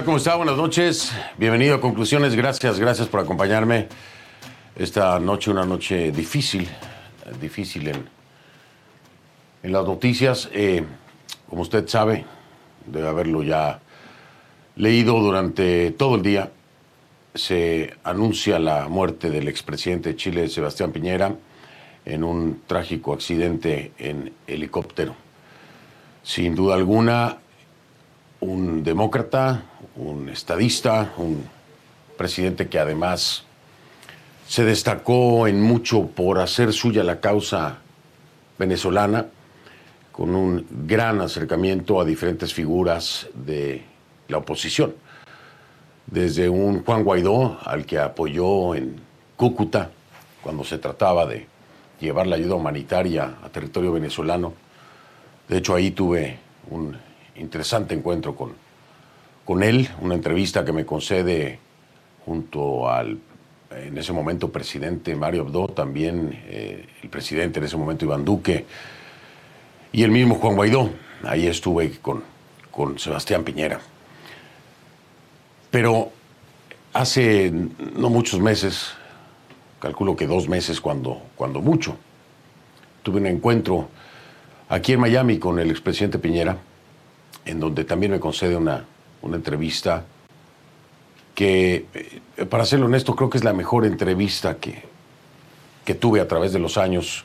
¿Cómo 0.00 0.16
está? 0.16 0.36
Buenas 0.36 0.56
noches. 0.56 1.12
Bienvenido 1.36 1.74
a 1.74 1.80
Conclusiones. 1.80 2.34
Gracias, 2.34 2.80
gracias 2.80 3.08
por 3.08 3.20
acompañarme. 3.20 3.88
Esta 4.74 5.20
noche, 5.20 5.50
una 5.50 5.66
noche 5.66 6.10
difícil, 6.10 6.66
difícil 7.40 7.86
en, 7.86 8.08
en 9.62 9.72
las 9.72 9.84
noticias. 9.84 10.48
Eh, 10.54 10.82
como 11.48 11.62
usted 11.62 11.86
sabe, 11.86 12.24
debe 12.86 13.06
haberlo 13.06 13.42
ya 13.42 13.80
leído 14.76 15.20
durante 15.20 15.90
todo 15.92 16.16
el 16.16 16.22
día, 16.22 16.50
se 17.34 17.94
anuncia 18.02 18.58
la 18.58 18.88
muerte 18.88 19.30
del 19.30 19.46
expresidente 19.46 20.10
de 20.10 20.16
Chile, 20.16 20.48
Sebastián 20.48 20.90
Piñera, 20.90 21.36
en 22.06 22.24
un 22.24 22.62
trágico 22.66 23.12
accidente 23.12 23.92
en 23.98 24.32
helicóptero. 24.46 25.14
Sin 26.22 26.54
duda 26.54 26.76
alguna, 26.76 27.41
un 28.42 28.82
demócrata, 28.82 29.62
un 29.94 30.28
estadista, 30.28 31.12
un 31.16 31.44
presidente 32.18 32.68
que 32.68 32.78
además 32.78 33.44
se 34.48 34.64
destacó 34.64 35.46
en 35.46 35.62
mucho 35.62 36.08
por 36.08 36.40
hacer 36.40 36.72
suya 36.72 37.04
la 37.04 37.20
causa 37.20 37.78
venezolana, 38.58 39.26
con 40.10 40.34
un 40.34 40.66
gran 40.86 41.20
acercamiento 41.20 42.00
a 42.00 42.04
diferentes 42.04 42.52
figuras 42.52 43.28
de 43.32 43.84
la 44.28 44.38
oposición. 44.38 44.94
Desde 46.06 46.48
un 46.48 46.84
Juan 46.84 47.04
Guaidó, 47.04 47.58
al 47.64 47.86
que 47.86 47.98
apoyó 47.98 48.74
en 48.74 48.96
Cúcuta, 49.36 49.90
cuando 50.42 50.64
se 50.64 50.78
trataba 50.78 51.26
de 51.26 51.46
llevar 52.00 52.26
la 52.26 52.36
ayuda 52.36 52.56
humanitaria 52.56 53.36
a 53.42 53.48
territorio 53.48 53.92
venezolano. 53.92 54.52
De 55.48 55.58
hecho, 55.58 55.76
ahí 55.76 55.92
tuve 55.92 56.38
un 56.68 56.96
interesante 57.36 57.94
encuentro 57.94 58.34
con, 58.34 58.52
con 59.44 59.62
él, 59.62 59.88
una 60.00 60.14
entrevista 60.14 60.64
que 60.64 60.72
me 60.72 60.86
concede 60.86 61.58
junto 62.24 62.88
al, 62.88 63.18
en 63.70 63.98
ese 63.98 64.12
momento, 64.12 64.50
presidente 64.50 65.14
Mario 65.16 65.42
Abdo, 65.42 65.68
también 65.68 66.38
eh, 66.46 66.86
el 67.02 67.08
presidente 67.08 67.58
en 67.58 67.64
ese 67.66 67.76
momento, 67.76 68.04
Iván 68.04 68.24
Duque, 68.24 68.64
y 69.92 70.02
el 70.02 70.10
mismo 70.10 70.36
Juan 70.36 70.56
Guaidó. 70.56 70.90
Ahí 71.24 71.46
estuve 71.46 71.90
con, 72.00 72.22
con 72.70 72.98
Sebastián 72.98 73.44
Piñera. 73.44 73.80
Pero 75.70 76.10
hace 76.92 77.52
no 77.96 78.10
muchos 78.10 78.40
meses, 78.40 78.92
calculo 79.80 80.16
que 80.16 80.26
dos 80.26 80.48
meses 80.48 80.80
cuando, 80.80 81.22
cuando 81.36 81.60
mucho, 81.60 81.96
tuve 83.02 83.20
un 83.20 83.26
encuentro 83.26 83.88
aquí 84.68 84.92
en 84.92 85.00
Miami 85.00 85.38
con 85.38 85.58
el 85.58 85.70
expresidente 85.70 86.18
Piñera, 86.18 86.58
en 87.44 87.60
donde 87.60 87.84
también 87.84 88.12
me 88.12 88.20
concede 88.20 88.56
una, 88.56 88.84
una 89.22 89.36
entrevista 89.36 90.04
que, 91.34 91.86
eh, 91.94 92.46
para 92.46 92.64
ser 92.64 92.82
honesto, 92.82 93.16
creo 93.16 93.30
que 93.30 93.38
es 93.38 93.44
la 93.44 93.52
mejor 93.52 93.86
entrevista 93.86 94.56
que, 94.56 94.82
que 95.84 95.94
tuve 95.94 96.20
a 96.20 96.28
través 96.28 96.52
de 96.52 96.58
los 96.58 96.76
años 96.78 97.24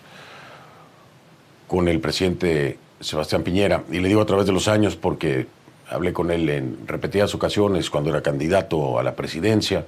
con 1.68 1.88
el 1.88 2.00
presidente 2.00 2.78
Sebastián 3.00 3.44
Piñera. 3.44 3.84
Y 3.92 4.00
le 4.00 4.08
digo 4.08 4.22
a 4.22 4.26
través 4.26 4.46
de 4.46 4.54
los 4.54 4.68
años 4.68 4.96
porque 4.96 5.48
hablé 5.90 6.14
con 6.14 6.32
él 6.32 6.50
en 6.50 6.88
repetidas 6.88 7.34
ocasiones 7.36 7.90
cuando 7.90 8.10
era 8.10 8.22
candidato 8.22 9.00
a 9.00 9.04
la 9.04 9.16
presidencia. 9.16 9.86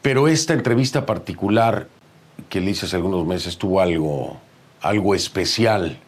Pero 0.00 0.28
esta 0.28 0.52
entrevista 0.52 1.06
particular 1.06 1.86
que 2.48 2.60
le 2.60 2.72
hice 2.72 2.86
hace 2.86 2.96
algunos 2.96 3.26
meses 3.26 3.56
tuvo 3.58 3.80
algo, 3.80 4.40
algo 4.80 5.14
especial. 5.14 5.98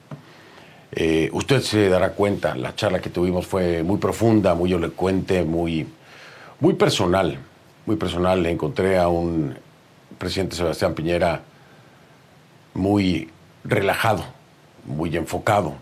Eh, 0.97 1.29
usted 1.33 1.61
se 1.61 1.89
dará 1.89 2.13
cuenta, 2.13 2.55
la 2.55 2.77
charla 2.77 3.01
que 3.01 3.11
tuvimos 3.11 3.47
fue 3.47 3.83
muy 3.83 3.99
profunda, 3.99 4.55
muy 4.55 4.73
elocuente, 4.73 5.43
muy, 5.43 5.87
muy 6.61 6.75
personal. 6.75 7.39
Muy 7.85 7.97
personal. 7.97 8.47
Encontré 8.47 8.97
a 8.97 9.09
un 9.09 9.57
presidente 10.19 10.55
Sebastián 10.55 10.95
Piñera 10.95 11.43
muy 12.75 13.29
relajado, 13.65 14.25
muy 14.85 15.17
enfocado, 15.17 15.75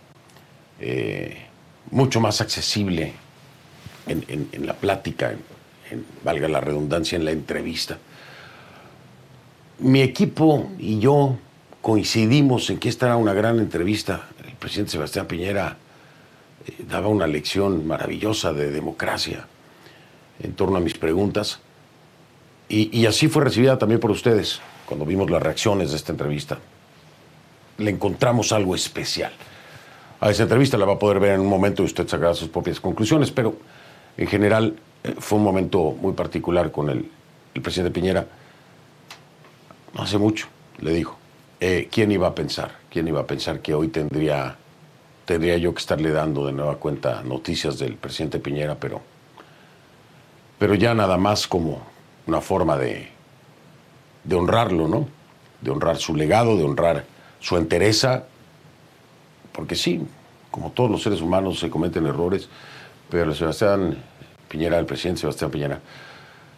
eh, 0.81 1.47
mucho 1.91 2.21
más 2.21 2.41
accesible 2.41 3.13
en, 4.07 4.67
la 4.67 4.75
plática, 4.75 5.35
valga 6.25 6.49
la 6.49 6.61
redundancia, 6.61 7.17
en 7.17 7.25
la 7.25 7.33
entrevista. 7.33 7.99
Mi 9.79 10.01
equipo 10.01 10.71
y 10.79 10.99
yo 10.99 11.37
coincidimos 11.83 12.71
en 12.71 12.79
que 12.79 12.89
esta 12.89 13.07
era 13.07 13.17
una 13.17 13.35
gran 13.35 13.59
entrevista. 13.59 14.29
El 14.63 14.67
presidente 14.67 14.93
Sebastián 14.93 15.27
Piñera 15.27 15.77
eh, 16.65 16.85
daba 16.89 17.09
una 17.09 17.27
lección 17.27 17.85
maravillosa 17.85 18.53
de 18.53 18.71
democracia 18.71 19.45
en 20.41 20.53
torno 20.53 20.77
a 20.77 20.81
mis 20.81 20.95
preguntas. 20.95 21.59
y, 22.69 23.05
así 23.07 23.27
fue 23.27 23.43
recibida 23.43 23.77
también 23.77 23.99
por 23.99 24.13
ustedes 24.13 24.61
cuando 24.87 25.05
vimos 25.05 25.29
las 25.29 25.43
reacciones 25.43 25.91
de 25.91 25.97
esta 25.97 26.13
entrevista 26.13 26.61
le 27.79 27.91
encontramos 27.91 28.53
algo 28.53 28.77
especial. 28.77 29.33
A 30.21 30.31
esa 30.31 30.45
entrevista 30.45 30.79
la 30.79 30.87
va 30.87 30.93
a 30.93 30.99
poder 31.01 31.19
ver 31.19 31.33
en 31.33 31.41
un 31.41 31.49
momento 31.49 31.83
y 31.83 31.87
usted 31.87 32.07
sacará 32.07 32.33
sus 32.33 32.49
propias 32.49 32.79
conclusiones, 32.79 33.33
pero 33.33 33.57
en 34.17 34.29
general 34.29 34.77
eh, 35.03 35.17
fue 35.19 35.39
un 35.39 35.45
momento 35.45 35.91
muy 36.01 36.13
particular 36.13 36.71
con 36.71 36.89
el, 36.89 37.11
presidente 37.61 37.93
Piñera. 37.93 38.29
No 39.93 40.03
hace 40.03 40.19
mucho, 40.19 40.47
le 40.79 40.93
dijo. 40.93 41.19
Eh, 41.65 41.87
¿Quién 41.93 42.11
iba 42.11 42.27
a 42.27 42.35
pensar? 42.35 42.73
¿Quién 42.91 43.07
iba 43.07 43.21
a 43.21 43.27
pensar 43.29 43.61
que 43.61 43.73
hoy 43.73 43.87
tendría, 43.87 44.57
tendría 45.25 45.57
yo 45.59 45.73
que 45.73 45.79
estarle 45.79 46.11
dando 46.11 46.45
de 46.45 46.53
nueva 46.53 46.75
cuenta 46.75 47.23
noticias 47.23 47.79
del 47.79 47.95
presidente 47.95 48.41
Piñera, 48.41 48.75
pero, 48.75 49.01
pero 50.59 50.75
ya 50.75 50.93
nada 50.93 51.17
más 51.19 51.47
como 51.47 51.81
una 52.27 52.41
forma 52.41 52.77
de, 52.77 53.09
de 54.25 54.35
honrarlo, 54.35 54.89
¿no? 54.89 55.07
De 55.61 55.71
honrar 55.71 55.99
su 55.99 56.17
legado, 56.17 56.57
de 56.57 56.65
honrar 56.65 57.05
su 57.39 57.57
entereza, 57.57 58.25
porque 59.53 59.77
sí, 59.77 60.05
como 60.51 60.73
todos 60.73 60.91
los 60.91 61.01
seres 61.01 61.21
humanos 61.21 61.61
se 61.61 61.71
cometen 61.71 62.07
errores, 62.07 62.49
pero 63.09 63.33
Sebastián 63.37 63.99
Piñera, 64.49 64.81
el 64.81 64.87
presidente 64.87 65.21
Sebastián 65.21 65.53
Piñera, 65.53 65.79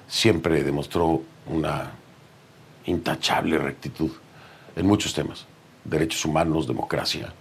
siempre 0.08 0.64
demostró 0.64 1.20
una 1.46 1.90
intachable 2.86 3.58
rectitud 3.58 4.10
en 4.76 4.86
muchos 4.86 5.14
temas, 5.14 5.46
derechos 5.84 6.24
humanos, 6.24 6.66
democracia. 6.66 7.32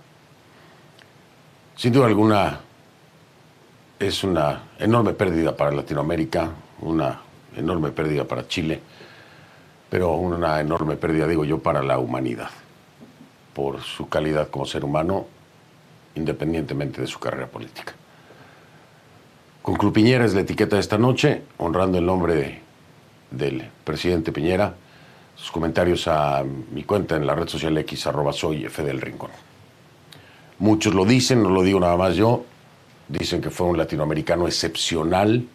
Sin 1.75 1.93
duda 1.93 2.07
alguna, 2.07 2.59
es 3.99 4.23
una 4.23 4.63
enorme 4.79 5.13
pérdida 5.13 5.55
para 5.55 5.71
Latinoamérica, 5.71 6.49
una 6.81 7.19
enorme 7.55 7.91
pérdida 7.91 8.25
para 8.25 8.47
Chile, 8.47 8.81
pero 9.89 10.13
una 10.13 10.59
enorme 10.59 10.97
pérdida, 10.97 11.27
digo 11.27 11.45
yo, 11.45 11.59
para 11.59 11.81
la 11.81 11.99
humanidad 11.99 12.49
por 13.53 13.81
su 13.81 14.09
calidad 14.09 14.49
como 14.49 14.65
ser 14.65 14.83
humano, 14.83 15.27
independientemente 16.15 17.01
de 17.01 17.07
su 17.07 17.19
carrera 17.19 17.47
política. 17.47 17.93
Con 19.61 19.75
Club 19.75 19.93
Piñera 19.93 20.25
es 20.25 20.33
la 20.33 20.41
etiqueta 20.41 20.75
de 20.75 20.81
esta 20.81 20.97
noche, 20.97 21.43
honrando 21.57 21.97
el 21.97 22.05
nombre 22.05 22.61
del 23.31 23.69
presidente 23.83 24.31
Piñera. 24.31 24.75
Sus 25.35 25.51
comentarios 25.51 26.07
a 26.07 26.43
mi 26.43 26.83
cuenta 26.83 27.15
en 27.15 27.25
la 27.27 27.35
red 27.35 27.47
social 27.47 27.77
X, 27.77 28.07
arroba 28.07 28.33
soy 28.33 28.65
F 28.65 28.83
del 28.83 29.01
Rincón. 29.01 29.31
Muchos 30.59 30.93
lo 30.93 31.05
dicen, 31.05 31.43
no 31.43 31.49
lo 31.49 31.63
digo 31.63 31.79
nada 31.79 31.97
más 31.97 32.15
yo, 32.15 32.45
dicen 33.07 33.41
que 33.41 33.49
fue 33.49 33.67
un 33.67 33.77
latinoamericano 33.77 34.47
excepcional, 34.47 35.45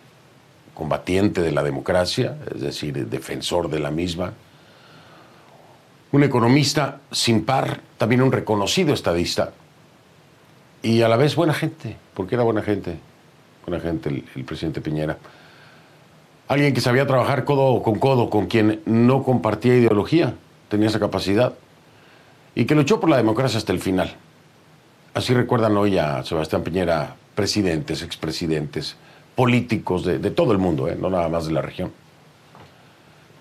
combatiente 0.75 1.41
de 1.41 1.53
la 1.53 1.63
democracia, 1.63 2.37
es 2.55 2.61
decir, 2.61 3.09
defensor 3.09 3.69
de 3.69 3.81
la 3.81 3.91
misma, 3.91 4.33
un 6.13 6.23
economista 6.23 7.01
sin 7.11 7.45
par, 7.45 7.81
también 7.99 8.23
un 8.23 8.33
reconocido 8.33 8.95
estadista 8.95 9.53
y 10.83 11.03
a 11.03 11.09
la 11.09 11.17
vez 11.17 11.35
buena 11.35 11.55
gente, 11.55 11.97
porque 12.15 12.35
era 12.35 12.45
buena 12.45 12.63
gente, 12.63 12.99
buena 13.67 13.83
gente 13.83 14.25
el, 14.35 14.45
presidente 14.45 14.81
Piñera. 14.81 15.19
Alguien 16.49 16.73
que 16.73 16.81
sabía 16.81 17.07
trabajar 17.07 17.45
codo 17.45 17.83
con 17.83 17.99
codo 17.99 18.31
con 18.31 18.47
quien 18.47 18.81
no 18.87 19.23
compartía 19.23 19.77
ideología, 19.77 20.35
tenía 20.71 20.89
esa 20.89 20.99
capacidad 20.99 21.53
y 22.55 22.65
que 22.65 22.75
luchó 22.75 23.01
por 23.01 23.11
la 23.11 23.19
democracia 23.19 23.59
hasta 23.59 23.73
el 23.73 23.81
final. 23.81 24.17
Así 25.13 25.35
recuerdan 25.35 25.77
hoy 25.77 25.99
a 25.99 26.25
Sebastián 26.25 26.63
Piñera 26.63 27.17
presidentes, 27.35 28.03
expresidentes, 28.03 28.97
políticos 29.37 30.07
de, 30.07 30.19
todo 30.31 30.53
el 30.53 30.59
mundo, 30.59 30.89
¿eh? 30.89 30.97
no 30.99 31.11
nada 31.11 31.29
más 31.29 31.47
de 31.47 31.53
la 31.53 31.61
región. 31.61 31.93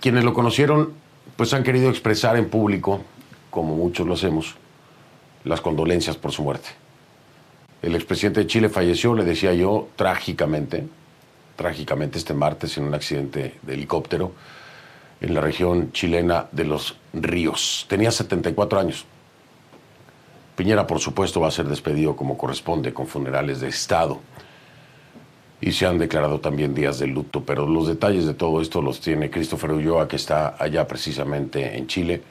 Quienes 0.01 0.25
lo 0.25 0.33
conocieron 0.33 0.91
pues 1.37 1.53
han 1.53 1.63
querido 1.63 1.89
expresar 1.89 2.35
en 2.35 2.49
público, 2.49 3.01
como 3.49 3.75
muchos 3.75 4.05
lo 4.05 4.15
hacemos, 4.15 4.55
las 5.45 5.61
condolencias 5.61 6.17
por 6.17 6.33
su 6.33 6.43
muerte. 6.43 6.69
El 7.81 7.95
expresidente 7.95 8.41
de 8.41 8.47
Chile 8.47 8.67
falleció, 8.67 9.13
le 9.13 9.23
decía 9.23 9.53
yo, 9.53 9.87
trágicamente, 9.95 10.85
trágicamente 11.57 12.17
este 12.17 12.33
martes 12.33 12.77
en 12.77 12.85
un 12.85 12.93
accidente 12.93 13.55
de 13.61 13.73
helicóptero 13.73 14.31
en 15.19 15.33
la 15.33 15.41
región 15.41 15.91
chilena 15.91 16.45
de 16.51 16.63
los 16.63 16.95
Ríos. 17.11 17.85
Tenía 17.89 18.11
74 18.11 18.79
años. 18.79 19.05
Piñera, 20.55 20.87
por 20.87 20.99
supuesto, 20.99 21.41
va 21.41 21.49
a 21.49 21.51
ser 21.51 21.65
despedido 21.65 22.15
como 22.15 22.37
corresponde, 22.37 22.93
con 22.93 23.07
funerales 23.07 23.59
de 23.59 23.67
Estado. 23.67 24.21
y 25.59 25.71
se 25.71 25.87
han 25.87 25.97
declarado 25.97 26.39
también 26.39 26.75
días 26.75 26.99
de 26.99 27.07
luto. 27.07 27.43
Pero 27.43 27.65
los 27.65 27.87
detalles 27.87 28.27
de 28.27 28.35
todo 28.35 28.61
esto 28.61 28.79
los 28.79 29.01
tiene 29.01 29.31
Christopher 29.31 29.71
Ulloa, 29.71 30.07
que 30.07 30.15
está 30.15 30.55
allá 30.59 30.87
precisamente 30.87 31.75
en 31.75 31.87
Chile. 31.87 32.21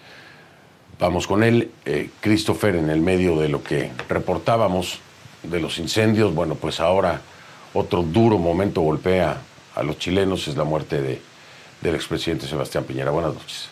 Vamos 1.00 1.26
con 1.26 1.42
él. 1.42 1.72
Eh, 1.84 2.10
Christopher, 2.20 2.76
en 2.76 2.88
el 2.88 3.00
medio 3.00 3.36
de 3.36 3.48
lo 3.48 3.64
que 3.64 3.90
reportábamos 4.08 5.00
de 5.42 5.60
los 5.60 5.78
incendios, 5.78 6.34
bueno, 6.34 6.54
pues 6.54 6.78
ahora 6.78 7.20
otro 7.76 8.02
duro 8.02 8.38
momento 8.38 8.80
golpea 8.80 9.38
a 9.74 9.82
los 9.82 9.98
chilenos, 9.98 10.48
es 10.48 10.56
la 10.56 10.64
muerte 10.64 11.02
de, 11.02 11.20
del 11.80 11.94
expresidente 11.94 12.46
Sebastián 12.46 12.84
Piñera. 12.84 13.10
Buenas 13.10 13.34
noches. 13.34 13.68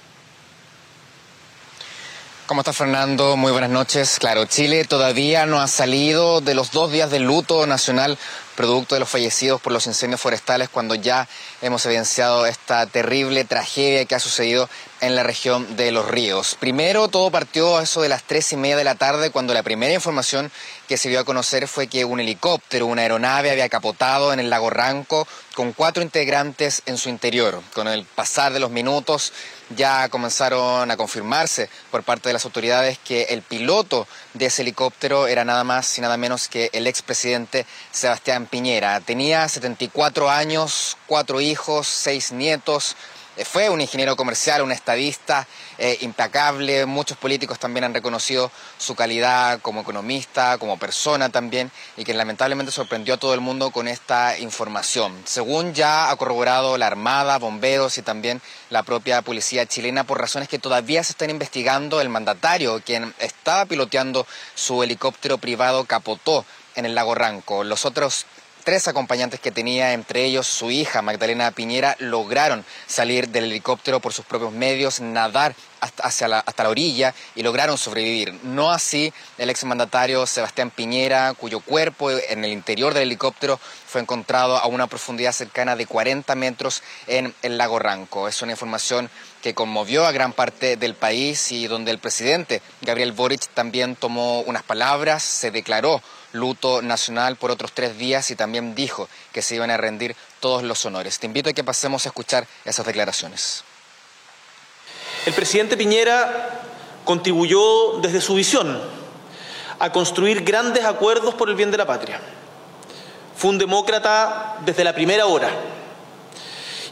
¿Cómo 2.46 2.60
está 2.60 2.74
Fernando? 2.74 3.38
Muy 3.38 3.52
buenas 3.52 3.70
noches. 3.70 4.18
Claro, 4.18 4.44
Chile 4.44 4.84
todavía 4.84 5.46
no 5.46 5.62
ha 5.62 5.66
salido 5.66 6.42
de 6.42 6.54
los 6.54 6.72
dos 6.72 6.92
días 6.92 7.10
de 7.10 7.18
luto 7.18 7.66
nacional 7.66 8.18
producto 8.54 8.94
de 8.94 9.00
los 9.00 9.08
fallecidos 9.08 9.60
por 9.60 9.72
los 9.72 9.86
incendios 9.86 10.20
forestales 10.20 10.68
cuando 10.68 10.94
ya 10.94 11.28
hemos 11.62 11.84
evidenciado 11.86 12.46
esta 12.46 12.86
terrible 12.86 13.44
tragedia 13.44 14.04
que 14.04 14.14
ha 14.14 14.20
sucedido 14.20 14.68
en 15.00 15.14
la 15.14 15.22
región 15.22 15.76
de 15.76 15.92
Los 15.92 16.08
Ríos. 16.08 16.56
Primero, 16.58 17.08
todo 17.08 17.30
partió 17.30 17.76
a 17.76 17.82
eso 17.82 18.00
de 18.00 18.08
las 18.08 18.22
tres 18.22 18.52
y 18.52 18.56
media 18.56 18.76
de 18.76 18.84
la 18.84 18.94
tarde, 18.94 19.30
cuando 19.30 19.52
la 19.52 19.62
primera 19.62 19.92
información 19.92 20.50
que 20.88 20.96
se 20.96 21.08
dio 21.08 21.20
a 21.20 21.24
conocer 21.24 21.68
fue 21.68 21.88
que 21.88 22.04
un 22.04 22.20
helicóptero, 22.20 22.86
una 22.86 23.02
aeronave, 23.02 23.50
había 23.50 23.68
capotado 23.68 24.32
en 24.32 24.40
el 24.40 24.48
lago 24.48 24.70
Ranco 24.70 25.28
con 25.54 25.72
cuatro 25.72 26.02
integrantes 26.02 26.82
en 26.86 26.96
su 26.96 27.08
interior. 27.10 27.60
Con 27.74 27.86
el 27.88 28.04
pasar 28.04 28.52
de 28.52 28.60
los 28.60 28.70
minutos, 28.70 29.32
ya 29.70 30.08
comenzaron 30.08 30.90
a 30.90 30.96
confirmarse 30.96 31.68
por 31.90 32.02
parte 32.02 32.28
de 32.28 32.32
las 32.34 32.44
autoridades 32.44 32.98
que 32.98 33.24
el 33.30 33.42
piloto 33.42 34.06
de 34.34 34.46
ese 34.46 34.62
helicóptero 34.62 35.26
era 35.26 35.44
nada 35.44 35.64
más 35.64 35.96
y 35.98 36.00
nada 36.00 36.16
menos 36.16 36.48
que 36.48 36.70
el 36.72 36.86
expresidente 36.86 37.66
Sebastián 37.90 38.46
Piñera. 38.46 39.00
Tenía 39.00 39.48
74 39.48 40.30
años, 40.30 40.96
cuatro 41.06 41.40
hijos, 41.40 41.86
seis 41.86 42.32
nietos. 42.32 42.96
Eh, 43.36 43.44
fue 43.44 43.68
un 43.68 43.80
ingeniero 43.80 44.14
comercial, 44.14 44.62
un 44.62 44.70
estadista 44.70 45.46
eh. 45.78 45.98
Muchos 46.86 47.16
políticos 47.16 47.58
también 47.58 47.84
han 47.84 47.94
reconocido 47.94 48.50
su 48.78 48.94
calidad 48.94 49.60
como 49.60 49.80
economista, 49.80 50.58
como 50.58 50.78
persona 50.78 51.30
también, 51.30 51.72
y 51.96 52.04
que 52.04 52.14
lamentablemente 52.14 52.70
sorprendió 52.70 53.14
a 53.14 53.16
todo 53.16 53.34
el 53.34 53.40
mundo 53.40 53.70
con 53.70 53.88
esta 53.88 54.38
información. 54.38 55.20
Según 55.24 55.74
ya 55.74 56.10
ha 56.10 56.16
corroborado 56.16 56.78
la 56.78 56.86
Armada, 56.86 57.38
bomberos 57.38 57.98
y 57.98 58.02
también 58.02 58.40
la 58.70 58.84
propia 58.84 59.22
policía 59.22 59.66
chilena, 59.66 60.04
por 60.04 60.20
razones 60.20 60.48
que 60.48 60.60
todavía 60.60 61.02
se 61.02 61.12
están 61.12 61.30
investigando, 61.30 62.00
el 62.00 62.08
mandatario, 62.08 62.80
quien 62.84 63.14
estaba 63.18 63.66
piloteando 63.66 64.26
su 64.54 64.82
helicóptero 64.82 65.38
privado, 65.38 65.84
capotó 65.84 66.44
en 66.76 66.86
el 66.86 66.94
lago 66.94 67.14
Ranco. 67.14 67.64
Los 67.64 67.84
otros 67.84 68.26
tres 68.64 68.88
acompañantes 68.88 69.40
que 69.40 69.52
tenía, 69.52 69.92
entre 69.92 70.24
ellos 70.24 70.46
su 70.46 70.70
hija 70.70 71.02
Magdalena 71.02 71.50
Piñera, 71.50 71.96
lograron 71.98 72.64
salir 72.86 73.28
del 73.28 73.44
helicóptero 73.44 74.00
por 74.00 74.14
sus 74.14 74.24
propios 74.24 74.52
medios, 74.52 75.00
nadar 75.00 75.54
hasta, 75.80 76.04
hacia 76.04 76.28
la, 76.28 76.38
hasta 76.40 76.62
la 76.62 76.70
orilla 76.70 77.14
y 77.34 77.42
lograron 77.42 77.76
sobrevivir. 77.76 78.32
No 78.42 78.70
así 78.70 79.12
el 79.36 79.50
exmandatario 79.50 80.26
Sebastián 80.26 80.70
Piñera, 80.70 81.34
cuyo 81.34 81.60
cuerpo 81.60 82.10
en 82.10 82.44
el 82.44 82.52
interior 82.52 82.94
del 82.94 83.04
helicóptero 83.04 83.60
fue 83.86 84.00
encontrado 84.00 84.56
a 84.56 84.66
una 84.66 84.86
profundidad 84.86 85.32
cercana 85.32 85.76
de 85.76 85.86
40 85.86 86.34
metros 86.34 86.82
en 87.06 87.34
el 87.42 87.58
lago 87.58 87.78
Ranco. 87.78 88.28
Es 88.28 88.40
una 88.40 88.52
información 88.52 89.10
que 89.42 89.54
conmovió 89.54 90.06
a 90.06 90.12
gran 90.12 90.32
parte 90.32 90.78
del 90.78 90.94
país 90.94 91.52
y 91.52 91.66
donde 91.66 91.90
el 91.90 91.98
presidente 91.98 92.62
Gabriel 92.80 93.12
Boric 93.12 93.46
también 93.48 93.94
tomó 93.94 94.40
unas 94.40 94.62
palabras, 94.62 95.22
se 95.22 95.50
declaró 95.50 96.02
luto 96.34 96.82
nacional 96.82 97.36
por 97.36 97.50
otros 97.50 97.72
tres 97.72 97.96
días 97.96 98.30
y 98.30 98.36
también 98.36 98.74
dijo 98.74 99.08
que 99.32 99.40
se 99.40 99.54
iban 99.54 99.70
a 99.70 99.76
rendir 99.76 100.16
todos 100.40 100.62
los 100.62 100.84
honores. 100.84 101.18
Te 101.18 101.26
invito 101.26 101.48
a 101.48 101.52
que 101.52 101.64
pasemos 101.64 102.04
a 102.04 102.08
escuchar 102.10 102.46
esas 102.64 102.84
declaraciones. 102.84 103.64
El 105.26 105.32
presidente 105.32 105.76
Piñera 105.76 106.60
contribuyó 107.04 107.98
desde 108.00 108.20
su 108.20 108.34
visión 108.34 108.80
a 109.78 109.90
construir 109.92 110.44
grandes 110.44 110.84
acuerdos 110.84 111.34
por 111.34 111.48
el 111.48 111.54
bien 111.54 111.70
de 111.70 111.78
la 111.78 111.86
patria. 111.86 112.20
Fue 113.36 113.50
un 113.50 113.58
demócrata 113.58 114.58
desde 114.64 114.84
la 114.84 114.94
primera 114.94 115.26
hora 115.26 115.48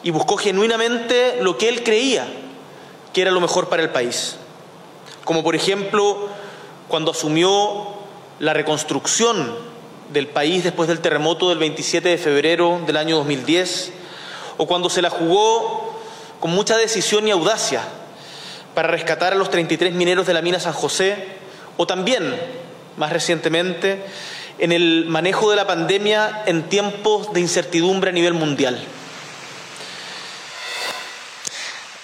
y 0.03 0.11
buscó 0.11 0.37
genuinamente 0.37 1.39
lo 1.41 1.59
que 1.59 1.69
él 1.69 1.83
creía 1.83 2.27
que 3.13 3.23
era 3.23 3.31
lo 3.31 3.41
mejor 3.41 3.69
para 3.69 3.83
el 3.83 3.91
país. 3.91 4.37
Como 5.25 5.43
por 5.43 5.55
ejemplo 5.55 6.29
cuando 6.89 7.11
asumió 7.11 8.02
la 8.39 8.53
reconstrucción 8.53 9.57
del 10.13 10.29
país 10.29 10.65
después 10.65 10.89
del 10.89 11.01
terremoto 11.01 11.49
del 11.49 11.59
27 11.59 12.09
de 12.09 12.19
febrero 12.19 12.81
del 12.87 12.97
año 12.97 13.17
2010, 13.17 13.93
o 14.59 14.67
cuando 14.67 14.91
se 14.91 15.03
la 15.03 15.11
jugó 15.11 15.99
con 16.41 16.51
mucha 16.51 16.77
decisión 16.77 17.27
y 17.27 17.31
audacia 17.31 17.83
para 18.75 18.89
rescatar 18.89 19.33
a 19.33 19.37
los 19.37 19.51
33 19.51 19.95
mineros 19.95 20.27
de 20.27 20.35
la 20.35 20.43
mina 20.43 20.61
San 20.61 20.73
José, 20.73 21.17
o 21.77 21.87
también, 21.87 22.35
más 22.97 23.13
recientemente, 23.13 24.05
en 24.59 24.73
el 24.73 25.07
manejo 25.07 25.51
de 25.51 25.57
la 25.57 25.67
pandemia 25.67 26.43
en 26.47 26.65
tiempos 26.65 27.33
de 27.33 27.41
incertidumbre 27.41 28.11
a 28.11 28.13
nivel 28.13 28.35
mundial. 28.35 28.79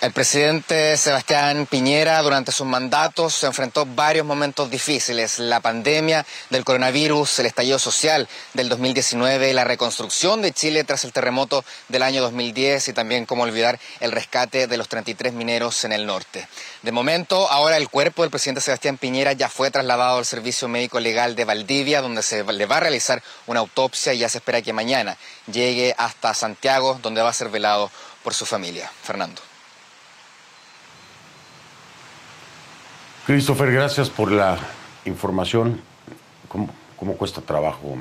El 0.00 0.12
presidente 0.12 0.96
Sebastián 0.96 1.66
Piñera 1.66 2.22
durante 2.22 2.52
sus 2.52 2.68
mandatos 2.68 3.34
se 3.34 3.46
enfrentó 3.46 3.84
varios 3.84 4.24
momentos 4.24 4.70
difíciles, 4.70 5.40
la 5.40 5.58
pandemia 5.58 6.24
del 6.50 6.64
coronavirus, 6.64 7.40
el 7.40 7.46
estallido 7.46 7.80
social 7.80 8.28
del 8.54 8.68
2019, 8.68 9.52
la 9.54 9.64
reconstrucción 9.64 10.40
de 10.40 10.52
Chile 10.52 10.84
tras 10.84 11.02
el 11.02 11.12
terremoto 11.12 11.64
del 11.88 12.04
año 12.04 12.22
2010 12.22 12.86
y 12.86 12.92
también, 12.92 13.26
como 13.26 13.42
olvidar, 13.42 13.80
el 13.98 14.12
rescate 14.12 14.68
de 14.68 14.76
los 14.76 14.88
33 14.88 15.32
mineros 15.32 15.82
en 15.82 15.90
el 15.90 16.06
norte. 16.06 16.46
De 16.82 16.92
momento, 16.92 17.50
ahora 17.50 17.76
el 17.76 17.88
cuerpo 17.88 18.22
del 18.22 18.30
presidente 18.30 18.60
Sebastián 18.60 18.98
Piñera 18.98 19.32
ya 19.32 19.48
fue 19.48 19.72
trasladado 19.72 20.18
al 20.18 20.24
Servicio 20.24 20.68
Médico 20.68 21.00
Legal 21.00 21.34
de 21.34 21.44
Valdivia, 21.44 22.02
donde 22.02 22.22
se 22.22 22.44
le 22.44 22.66
va 22.66 22.76
a 22.76 22.80
realizar 22.80 23.20
una 23.48 23.58
autopsia 23.58 24.14
y 24.14 24.18
ya 24.18 24.28
se 24.28 24.38
espera 24.38 24.62
que 24.62 24.72
mañana 24.72 25.16
llegue 25.50 25.92
hasta 25.98 26.34
Santiago, 26.34 27.00
donde 27.02 27.20
va 27.20 27.30
a 27.30 27.32
ser 27.32 27.48
velado 27.48 27.90
por 28.22 28.32
su 28.32 28.46
familia. 28.46 28.88
Fernando. 29.02 29.47
Christopher, 33.28 33.70
gracias 33.70 34.08
por 34.08 34.32
la 34.32 34.56
información. 35.04 35.82
¿Cómo, 36.48 37.12
cuesta 37.12 37.42
trabajo 37.42 37.98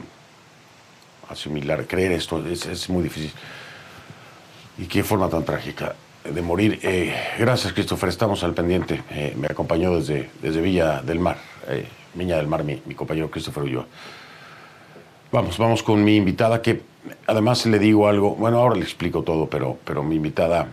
asimilar, 1.28 1.86
creer 1.86 2.14
esto? 2.14 2.42
Es, 2.48 2.90
muy 2.90 3.04
difícil. 3.04 3.34
Y 4.78 4.86
qué 4.86 5.04
forma 5.04 5.28
tan 5.28 5.44
trágica 5.44 5.96
de 6.24 6.42
morir. 6.42 6.80
Eh, 6.82 7.14
gracias, 7.38 7.74
Christopher. 7.74 8.08
Estamos 8.08 8.42
al 8.46 8.54
pendiente. 8.54 9.04
Eh, 9.12 9.36
me 9.38 9.48
acompañó 9.48 9.98
desde, 9.98 10.30
desde 10.42 10.62
Villa 10.62 11.02
del 11.02 11.20
Mar, 11.20 11.36
eh, 11.68 11.90
Viña 12.14 12.38
del 12.38 12.48
Mar, 12.48 12.64
mi, 12.64 12.78
compañero 12.96 13.30
Christopher 13.30 13.64
Ulloa. 13.64 13.86
Vamos, 15.34 15.58
vamos 15.58 15.84
con 15.84 16.06
mi 16.06 16.16
invitada, 16.16 16.62
que 16.62 16.84
además 17.26 17.66
le 17.66 17.80
digo 17.80 18.08
algo. 18.08 18.34
Bueno, 18.36 18.60
ahora 18.60 18.76
le 18.76 18.84
explico 18.84 19.24
todo, 19.24 19.50
pero, 19.50 19.78
pero 19.84 20.04
mi 20.04 20.16
invitada 20.16 20.70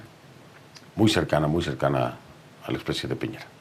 muy 0.95 1.11
cercana, 1.11 1.49
muy 1.49 1.65
cercana 1.65 2.19
al 2.65 2.75
expresidente 2.77 3.17
Piñera. 3.17 3.54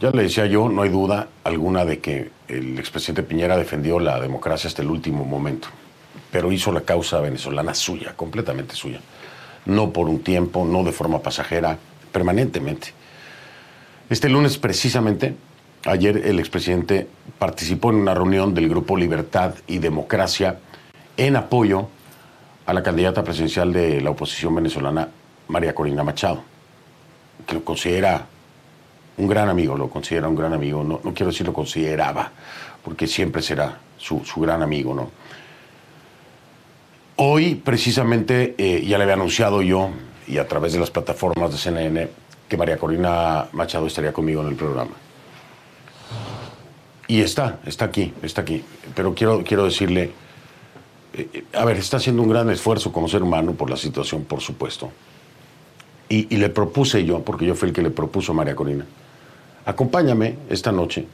Ya 0.00 0.10
le 0.12 0.22
decía 0.22 0.46
yo, 0.46 0.70
no 0.70 0.80
hay 0.80 0.88
duda 0.88 1.28
alguna 1.44 1.84
de 1.84 1.98
que 1.98 2.30
el 2.48 2.78
expresidente 2.78 3.22
Piñera 3.22 3.58
defendió 3.58 4.00
la 4.00 4.18
democracia 4.18 4.68
hasta 4.68 4.80
el 4.80 4.88
último 4.88 5.26
momento, 5.26 5.68
pero 6.32 6.50
hizo 6.52 6.72
la 6.72 6.80
causa 6.80 7.20
venezolana 7.20 7.74
suya, 7.74 8.14
completamente 8.16 8.74
suya. 8.74 9.00
No 9.66 9.90
por 9.92 10.08
un 10.08 10.20
tiempo, 10.20 10.64
no 10.64 10.84
de 10.84 10.92
forma 10.92 11.20
pasajera, 11.20 11.76
permanentemente. 12.12 12.94
Este 14.08 14.30
lunes 14.30 14.56
precisamente, 14.56 15.34
ayer 15.84 16.16
el 16.16 16.38
expresidente 16.38 17.06
participó 17.38 17.90
en 17.90 17.96
una 17.96 18.14
reunión 18.14 18.54
del 18.54 18.70
Grupo 18.70 18.96
Libertad 18.96 19.54
y 19.66 19.80
Democracia 19.80 20.60
en 21.18 21.36
apoyo 21.36 21.88
a 22.64 22.72
la 22.72 22.82
candidata 22.82 23.22
presidencial 23.22 23.70
de 23.74 24.00
la 24.00 24.08
oposición 24.08 24.54
venezolana, 24.54 25.08
María 25.48 25.74
Corina 25.74 26.02
Machado, 26.02 26.42
que 27.46 27.52
lo 27.52 27.64
considera 27.64 28.26
un 29.20 29.28
gran 29.28 29.48
amigo, 29.48 29.76
lo 29.76 29.88
considera 29.88 30.28
un 30.28 30.34
gran 30.34 30.52
amigo, 30.52 30.82
no, 30.82 31.00
no 31.04 31.14
quiero 31.14 31.30
decir 31.30 31.46
lo 31.46 31.52
consideraba, 31.52 32.32
porque 32.82 33.06
siempre 33.06 33.42
será 33.42 33.78
su, 33.98 34.22
gran 34.36 34.62
amigo, 34.62 34.94
¿no? 34.94 35.10
Hoy, 37.16 37.54
precisamente, 37.54 38.54
eh, 38.56 38.82
ya 38.86 38.96
le 38.96 39.04
había 39.04 39.14
anunciado 39.14 39.60
yo, 39.60 39.90
y 40.26 40.38
a 40.38 40.48
través 40.48 40.72
de 40.72 40.80
las 40.80 40.90
plataformas 40.90 41.52
de 41.52 41.58
CNN, 41.58 42.08
que 42.48 42.56
María 42.56 42.78
Corina 42.78 43.46
Machado 43.52 43.86
estaría 43.86 44.12
conmigo 44.12 44.40
en 44.40 44.48
el 44.48 44.54
programa. 44.54 44.92
Y 47.06 47.20
está, 47.20 47.58
está 47.66 47.86
aquí, 47.86 48.14
está 48.22 48.40
aquí. 48.40 48.64
Pero 48.94 49.14
quiero, 49.14 49.44
quiero 49.44 49.64
decirle, 49.64 50.12
eh, 51.12 51.44
a 51.52 51.64
ver, 51.64 51.76
está 51.76 51.98
haciendo 51.98 52.22
un 52.22 52.30
gran 52.30 52.48
esfuerzo 52.48 52.90
como 52.90 53.08
ser 53.08 53.22
humano 53.22 53.52
por 53.52 53.68
la 53.68 53.76
situación, 53.76 54.24
por 54.24 54.40
supuesto. 54.40 54.90
Y, 56.08 56.34
y, 56.34 56.38
le 56.38 56.48
propuse 56.48 57.04
yo, 57.04 57.22
porque 57.22 57.44
yo 57.44 57.54
fui 57.54 57.68
el 57.68 57.74
que 57.74 57.82
le 57.82 57.90
propuso 57.90 58.32
a 58.32 58.34
María 58.34 58.56
Corina, 58.56 58.86
acompáñame 59.70 60.36
esta 60.48 60.72
noche 60.72 61.06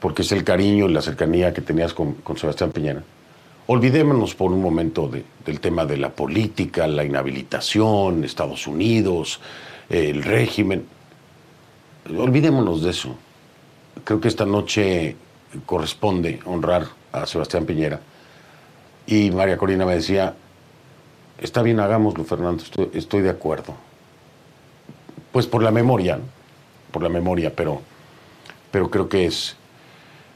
porque 0.00 0.22
es 0.22 0.32
el 0.32 0.44
cariño 0.44 0.88
y 0.88 0.92
la 0.92 1.02
cercanía 1.02 1.52
que 1.52 1.60
tenías 1.60 1.92
con, 1.92 2.16
Sebastián 2.36 2.70
Piñera. 2.70 3.02
Olvidémonos 3.66 4.34
por 4.34 4.52
un 4.52 4.62
momento 4.62 5.10
del 5.44 5.60
tema 5.60 5.84
de 5.84 5.96
la 5.96 6.10
política, 6.10 6.86
la 6.86 7.04
inhabilitación, 7.04 8.22
Estados 8.22 8.66
Unidos, 8.66 9.40
el 9.88 10.22
régimen. 10.22 10.84
Olvidémonos 12.16 12.82
de 12.82 12.90
eso. 12.90 13.16
Creo 14.04 14.20
que 14.20 14.28
esta 14.28 14.46
noche 14.46 15.16
corresponde 15.64 16.38
honrar 16.44 16.86
a 17.10 17.26
Sebastián 17.26 17.64
Piñera. 17.64 17.98
Y 19.08 19.30
María 19.32 19.56
Corina 19.56 19.84
me 19.84 19.94
decía, 19.94 20.34
está 21.38 21.62
bien, 21.62 21.80
hagámoslo, 21.80 22.24
Fernando, 22.24 22.62
estoy, 22.92 23.22
de 23.22 23.30
acuerdo. 23.30 23.74
Pues 25.32 25.46
por 25.46 25.62
la 25.62 25.70
memoria, 25.70 26.18
por 26.92 27.02
la 27.02 27.08
memoria, 27.08 27.52
pero, 27.54 27.82
pero 28.70 28.90
creo 28.90 29.08
que 29.08 29.26
es, 29.26 29.56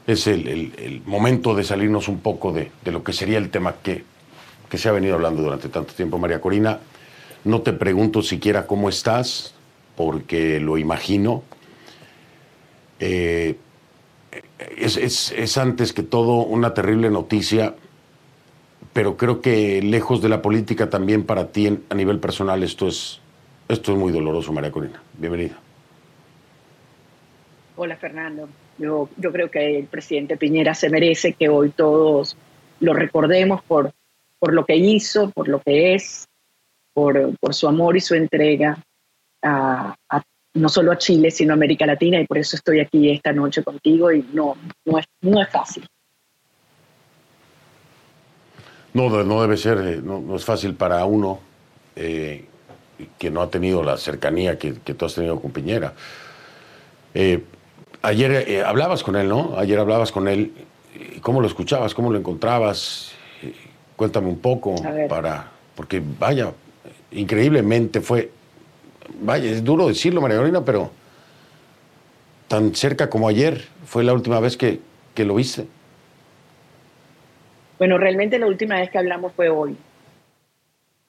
es 0.07 0.27
el, 0.27 1.01
momento 1.05 1.55
de 1.55 1.63
salirnos 1.63 2.07
un 2.07 2.19
poco 2.19 2.51
de, 2.51 2.71
lo 2.85 3.03
que 3.03 3.13
sería 3.13 3.37
el 3.37 3.49
tema 3.49 3.75
que, 3.83 4.03
que 4.69 4.77
se 4.77 4.89
ha 4.89 4.91
venido 4.91 5.15
hablando 5.15 5.41
durante 5.41 5.69
tanto 5.69 5.93
tiempo. 5.93 6.17
María 6.17 6.41
Corina, 6.41 6.79
no 7.43 7.61
te 7.61 7.73
pregunto 7.73 8.21
siquiera 8.21 8.67
cómo 8.67 8.89
estás, 8.89 9.53
porque 9.95 10.59
lo 10.59 10.77
imagino. 10.77 11.43
Eh, 12.99 13.57
es, 14.77 15.57
antes 15.57 15.93
que 15.93 16.03
todo 16.03 16.43
una 16.43 16.73
terrible 16.73 17.09
noticia, 17.09 17.75
pero 18.93 19.17
creo 19.17 19.41
que 19.41 19.81
lejos 19.81 20.21
de 20.21 20.29
la 20.29 20.41
política 20.41 20.89
también 20.89 21.23
para 21.23 21.51
ti 21.51 21.79
a 21.89 21.95
nivel 21.95 22.19
personal 22.19 22.63
esto 22.63 22.87
es, 22.87 23.19
esto 23.67 23.93
es 23.93 23.97
muy 23.97 24.11
doloroso, 24.11 24.51
María 24.51 24.71
Corina. 24.71 25.01
Bienvenida. 25.17 25.60
Hola 27.83 27.95
Fernando. 27.95 28.47
Yo, 28.77 29.09
creo 29.17 29.49
que 29.49 29.79
el 29.79 29.87
presidente 29.87 30.37
Piñera 30.37 30.75
se 30.75 30.87
merece 30.87 31.33
que 31.33 31.49
hoy 31.49 31.71
todos 31.71 32.37
lo 32.79 32.93
recordemos 32.93 33.63
por, 33.63 33.91
por 34.37 34.53
lo 34.53 34.67
que 34.67 34.75
hizo, 34.75 35.31
por 35.31 35.47
lo 35.47 35.59
que 35.61 35.95
es, 35.95 36.27
por, 36.93 37.35
por 37.39 37.55
su 37.55 37.67
amor 37.67 37.97
y 37.97 38.01
su 38.01 38.13
entrega 38.13 38.77
a, 39.41 39.95
a 40.09 40.21
no 40.53 40.69
solo 40.69 40.91
a 40.91 40.99
Chile, 40.99 41.31
sino 41.31 41.53
a 41.53 41.55
América 41.55 41.87
Latina, 41.87 42.21
y 42.21 42.27
por 42.27 42.37
eso 42.37 42.55
estoy 42.55 42.81
aquí 42.81 43.09
esta 43.09 43.33
noche 43.33 43.63
contigo 43.63 44.11
y 44.11 44.29
no, 44.31 44.55
no, 44.85 44.99
es, 44.99 45.05
no 45.21 45.41
es 45.41 45.49
fácil. 45.49 45.83
No, 48.93 49.09
no 49.23 49.41
debe 49.41 49.57
ser, 49.57 49.79
eh, 49.79 50.01
no, 50.03 50.35
es 50.35 50.45
fácil 50.45 50.75
para 50.75 51.03
uno 51.05 51.39
eh, 51.95 52.45
que 53.17 53.31
no 53.31 53.41
ha 53.41 53.49
tenido 53.49 53.81
la 53.81 53.97
cercanía 53.97 54.59
que, 54.59 54.73
tú 54.73 55.03
has 55.03 55.15
tenido 55.15 55.41
con 55.41 55.49
Piñera. 55.49 55.95
Eh, 57.15 57.43
ayer 58.01 58.63
hablabas 58.65 59.03
con 59.03 59.15
él, 59.15 59.27
¿no? 59.29 59.55
Ayer 59.57 59.79
hablabas 59.79 60.11
con 60.11 60.27
él. 60.27 60.53
¿Cómo 61.21 61.41
lo 61.41 61.47
escuchabas? 61.47 61.93
¿Cómo 61.93 62.11
lo 62.11 62.17
encontrabas? 62.17 63.13
cuéntame 63.95 64.29
un 64.29 64.39
poco 64.39 64.75
para. 65.07 65.51
Porque 65.75 66.01
vaya, 66.19 66.51
increíblemente 67.11 68.01
fue 68.01 68.31
vaya, 69.19 69.49
es 69.49 69.63
duro 69.63 69.87
decirlo, 69.87 70.21
María 70.21 70.37
Corina, 70.37 70.63
pero 70.63 70.91
tan 72.47 72.73
cerca 72.75 73.09
como 73.09 73.27
ayer 73.27 73.61
fue 73.85 74.03
la 74.03 74.13
última 74.13 74.39
vez 74.39 74.57
que, 74.57 74.79
lo 75.17 75.35
viste. 75.35 75.67
Bueno, 77.77 77.99
realmente 77.99 78.39
la 78.39 78.47
última 78.47 78.79
vez 78.79 78.89
que 78.89 78.97
hablamos 78.97 79.33
fue 79.33 79.49
hoy, 79.49 79.77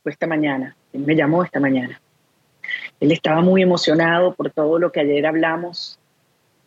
fue 0.02 0.12
esta 0.12 0.26
mañana. 0.26 0.76
Él 0.92 1.02
me 1.02 1.16
llamó 1.16 1.42
esta 1.42 1.58
mañana. 1.58 1.98
Él 3.00 3.10
estaba 3.10 3.40
muy 3.40 3.62
emocionado 3.62 4.34
por 4.34 4.50
todo 4.50 4.78
lo 4.78 4.92
que 4.92 5.00
ayer 5.00 5.26
hablamos. 5.26 5.98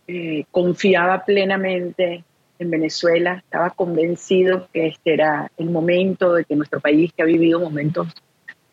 Eh, 0.08 0.46
confiaba 0.52 1.24
plenamente 1.26 2.24
en 2.60 2.70
Venezuela, 2.70 3.44
estaba 3.44 3.72
convencido 3.72 4.68
que 4.72 4.88
este 4.88 5.14
era 5.14 5.52
el 5.58 5.70
momento 5.70 6.34
de 6.34 6.46
que 6.46 6.56
nuestro 6.56 6.80
país, 6.80 7.12
que 7.14 7.24
ha 7.24 7.26
vivido 7.26 7.60
momentos, 7.60 8.14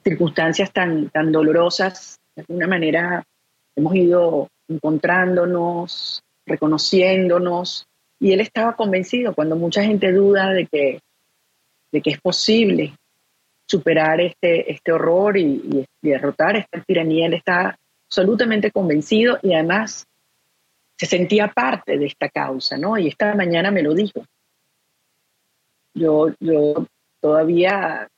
circunstancias 0.04 0.72
tan, 0.72 1.08
tan 1.10 1.32
dolorosas, 1.32 2.20
de 2.36 2.42
alguna 2.42 2.66
manera 2.66 3.24
hemos 3.74 3.94
ido 3.94 4.48
encontrándonos, 4.68 6.22
reconociéndonos, 6.46 7.86
y 8.20 8.32
él 8.32 8.40
estaba 8.40 8.76
convencido 8.76 9.34
cuando 9.34 9.56
mucha 9.56 9.82
gente 9.82 10.12
duda 10.12 10.50
de 10.50 10.66
que, 10.66 11.00
de 11.90 12.00
que 12.00 12.10
es 12.10 12.20
posible 12.20 12.94
superar 13.66 14.20
este, 14.20 14.70
este 14.70 14.92
horror 14.92 15.36
y, 15.38 15.84
derrotar 16.02 16.56
esta 16.56 16.80
tiranía, 16.82 17.26
él 17.26 17.34
está 17.34 17.78
absolutamente 18.08 18.70
convencido 18.70 19.38
y 19.42 19.54
además 19.54 20.06
se 20.96 21.06
sentía 21.06 21.48
parte 21.48 21.98
de 21.98 22.06
esta 22.06 22.28
causa, 22.28 22.76
¿no? 22.76 22.96
Y 22.98 23.08
esta 23.08 23.34
mañana 23.34 23.70
me 23.70 23.82
lo 23.82 23.94
dijo. 23.94 24.24
Yo, 25.94 26.28
yo 26.40 26.86
todavía 27.20 28.08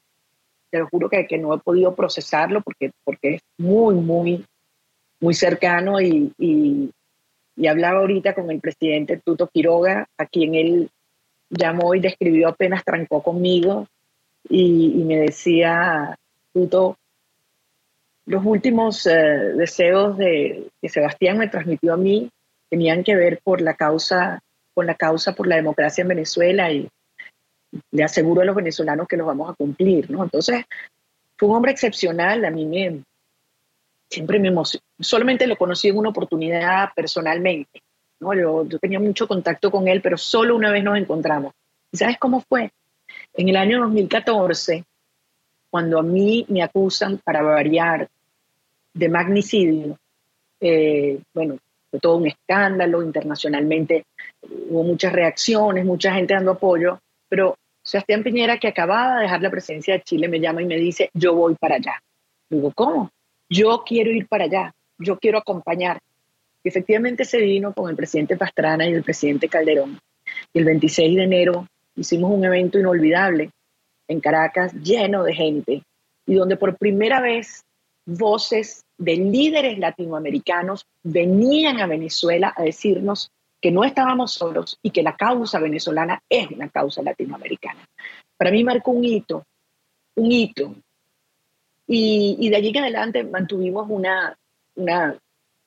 te 0.70 0.78
lo 0.78 0.88
juro 0.88 1.08
que, 1.08 1.38
no 1.38 1.54
he 1.54 1.58
podido 1.58 1.94
procesarlo 1.94 2.60
porque, 2.60 2.90
porque 3.04 3.36
es 3.36 3.42
muy, 3.58 3.94
muy, 3.94 4.44
muy 5.20 5.34
cercano 5.34 6.00
y, 6.00 6.32
y, 6.36 6.90
hablaba 7.68 8.00
ahorita 8.00 8.34
con 8.34 8.50
el 8.50 8.60
presidente 8.60 9.20
Tuto 9.24 9.46
Quiroga, 9.46 10.08
a 10.18 10.26
quien 10.26 10.56
él 10.56 10.90
llamó 11.48 11.94
y 11.94 12.00
describió 12.00 12.48
apenas 12.48 12.84
trancó 12.84 13.22
conmigo 13.22 13.86
y, 14.48 15.04
me 15.04 15.18
decía, 15.18 16.18
Tuto, 16.52 16.98
los 18.26 18.44
últimos 18.44 19.06
eh, 19.06 19.12
deseos 19.56 20.18
de, 20.18 20.68
que 20.82 20.88
Sebastián 20.88 21.38
me 21.38 21.48
transmitió 21.48 21.94
a 21.94 21.96
mí 21.96 22.30
tenían 22.74 23.04
que 23.04 23.14
ver 23.14 23.40
por 23.44 23.60
la 23.60 23.74
causa, 23.74 24.42
con 24.74 24.84
la 24.84 24.96
causa 24.96 25.32
por 25.32 25.46
la 25.46 25.54
democracia 25.54 26.02
en 26.02 26.08
Venezuela 26.08 26.72
y, 26.72 26.88
le 27.92 28.02
aseguro 28.02 28.40
a 28.40 28.44
los 28.44 28.56
venezolanos 28.56 29.06
que 29.06 29.16
los 29.16 29.28
vamos 29.28 29.48
a 29.48 29.54
cumplir, 29.54 30.10
¿no? 30.10 30.24
Entonces, 30.24 30.64
fue 31.36 31.48
un 31.48 31.54
hombre 31.54 31.70
excepcional, 31.70 32.44
a 32.44 32.50
mí 32.50 32.66
me, 32.66 33.00
siempre 34.10 34.40
me 34.40 34.48
emocionó, 34.48 34.82
solamente 34.98 35.46
lo 35.46 35.56
conocí 35.56 35.86
en 35.86 35.98
una 35.98 36.08
oportunidad 36.08 36.88
personalmente, 36.96 37.80
¿no? 38.18 38.34
Yo, 38.34 38.68
yo 38.68 38.78
tenía 38.80 38.98
mucho 38.98 39.28
contacto 39.28 39.70
con 39.70 39.86
él, 39.86 40.00
pero 40.02 40.18
solo 40.18 40.56
una 40.56 40.72
vez 40.72 40.82
nos 40.82 40.98
encontramos. 40.98 41.52
¿Y 41.92 41.96
sabes 41.96 42.18
cómo 42.18 42.40
fue? 42.40 42.72
En 43.34 43.48
el 43.48 43.56
año 43.56 43.82
2014, 43.82 44.84
cuando 45.70 46.00
a 46.00 46.02
mí 46.02 46.44
me 46.48 46.62
acusan 46.62 47.18
para 47.18 47.40
variar 47.40 48.08
de 48.92 49.08
magnicidio, 49.08 49.96
eh, 50.60 51.20
bueno, 51.32 51.58
todo 51.98 52.16
un 52.16 52.26
escándalo 52.26 53.02
internacionalmente, 53.02 54.04
hubo 54.68 54.82
muchas 54.82 55.12
reacciones, 55.12 55.84
mucha 55.84 56.14
gente 56.14 56.34
dando 56.34 56.52
apoyo, 56.52 56.98
pero 57.28 57.56
Sebastián 57.82 58.22
Piñera, 58.22 58.58
que 58.58 58.68
acababa 58.68 59.16
de 59.16 59.22
dejar 59.22 59.42
la 59.42 59.50
presidencia 59.50 59.94
de 59.94 60.02
Chile, 60.02 60.28
me 60.28 60.40
llama 60.40 60.62
y 60.62 60.66
me 60.66 60.76
dice, 60.76 61.10
yo 61.12 61.34
voy 61.34 61.54
para 61.54 61.76
allá. 61.76 62.00
Digo, 62.48 62.72
¿cómo? 62.74 63.10
Yo 63.48 63.82
quiero 63.86 64.10
ir 64.10 64.26
para 64.26 64.44
allá, 64.44 64.74
yo 64.98 65.18
quiero 65.18 65.38
acompañar. 65.38 65.98
Y 66.62 66.68
efectivamente 66.68 67.24
se 67.24 67.38
vino 67.38 67.74
con 67.74 67.90
el 67.90 67.96
presidente 67.96 68.36
Pastrana 68.36 68.88
y 68.88 68.92
el 68.92 69.02
presidente 69.02 69.48
Calderón. 69.48 69.98
Y 70.52 70.58
el 70.58 70.64
26 70.64 71.16
de 71.16 71.22
enero 71.24 71.68
hicimos 71.94 72.30
un 72.30 72.44
evento 72.44 72.78
inolvidable 72.78 73.50
en 74.08 74.20
Caracas, 74.20 74.72
lleno 74.72 75.22
de 75.22 75.34
gente, 75.34 75.82
y 76.26 76.34
donde 76.34 76.56
por 76.56 76.76
primera 76.76 77.20
vez 77.20 77.64
voces 78.06 78.84
de 78.98 79.16
líderes 79.16 79.78
latinoamericanos 79.78 80.86
venían 81.02 81.80
a 81.80 81.86
Venezuela 81.86 82.52
a 82.56 82.62
decirnos 82.62 83.30
que 83.60 83.70
no 83.70 83.82
estábamos 83.84 84.32
solos 84.32 84.78
y 84.82 84.90
que 84.90 85.02
la 85.02 85.16
causa 85.16 85.58
venezolana 85.58 86.22
es 86.28 86.50
una 86.50 86.68
causa 86.68 87.02
latinoamericana. 87.02 87.88
Para 88.36 88.50
mí 88.50 88.62
marcó 88.62 88.90
un 88.90 89.04
hito, 89.04 89.44
un 90.16 90.30
hito. 90.30 90.74
Y, 91.86 92.48
de 92.48 92.56
allí 92.56 92.68
en 92.68 92.78
adelante 92.78 93.24
mantuvimos 93.24 93.86
una, 93.88 94.36
una 94.74 95.16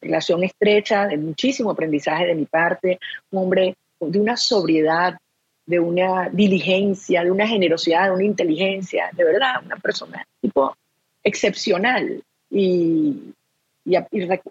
relación 0.01 0.43
estrecha, 0.43 1.07
de 1.07 1.17
muchísimo 1.17 1.71
aprendizaje 1.71 2.25
de 2.25 2.35
mi 2.35 2.45
parte, 2.45 2.99
un 3.31 3.43
hombre 3.43 3.75
de 3.99 4.19
una 4.19 4.37
sobriedad, 4.37 5.17
de 5.65 5.79
una 5.79 6.29
diligencia, 6.29 7.23
de 7.23 7.31
una 7.31 7.47
generosidad, 7.47 8.05
de 8.05 8.11
una 8.11 8.23
inteligencia, 8.23 9.09
de 9.13 9.23
verdad, 9.23 9.63
una 9.65 9.77
persona 9.77 10.25
tipo 10.39 10.75
excepcional. 11.23 12.23
Y, 12.49 13.33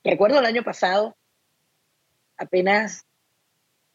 recuerdo 0.04 0.38
el 0.38 0.46
año 0.46 0.62
pasado, 0.62 1.14
apenas 2.36 3.04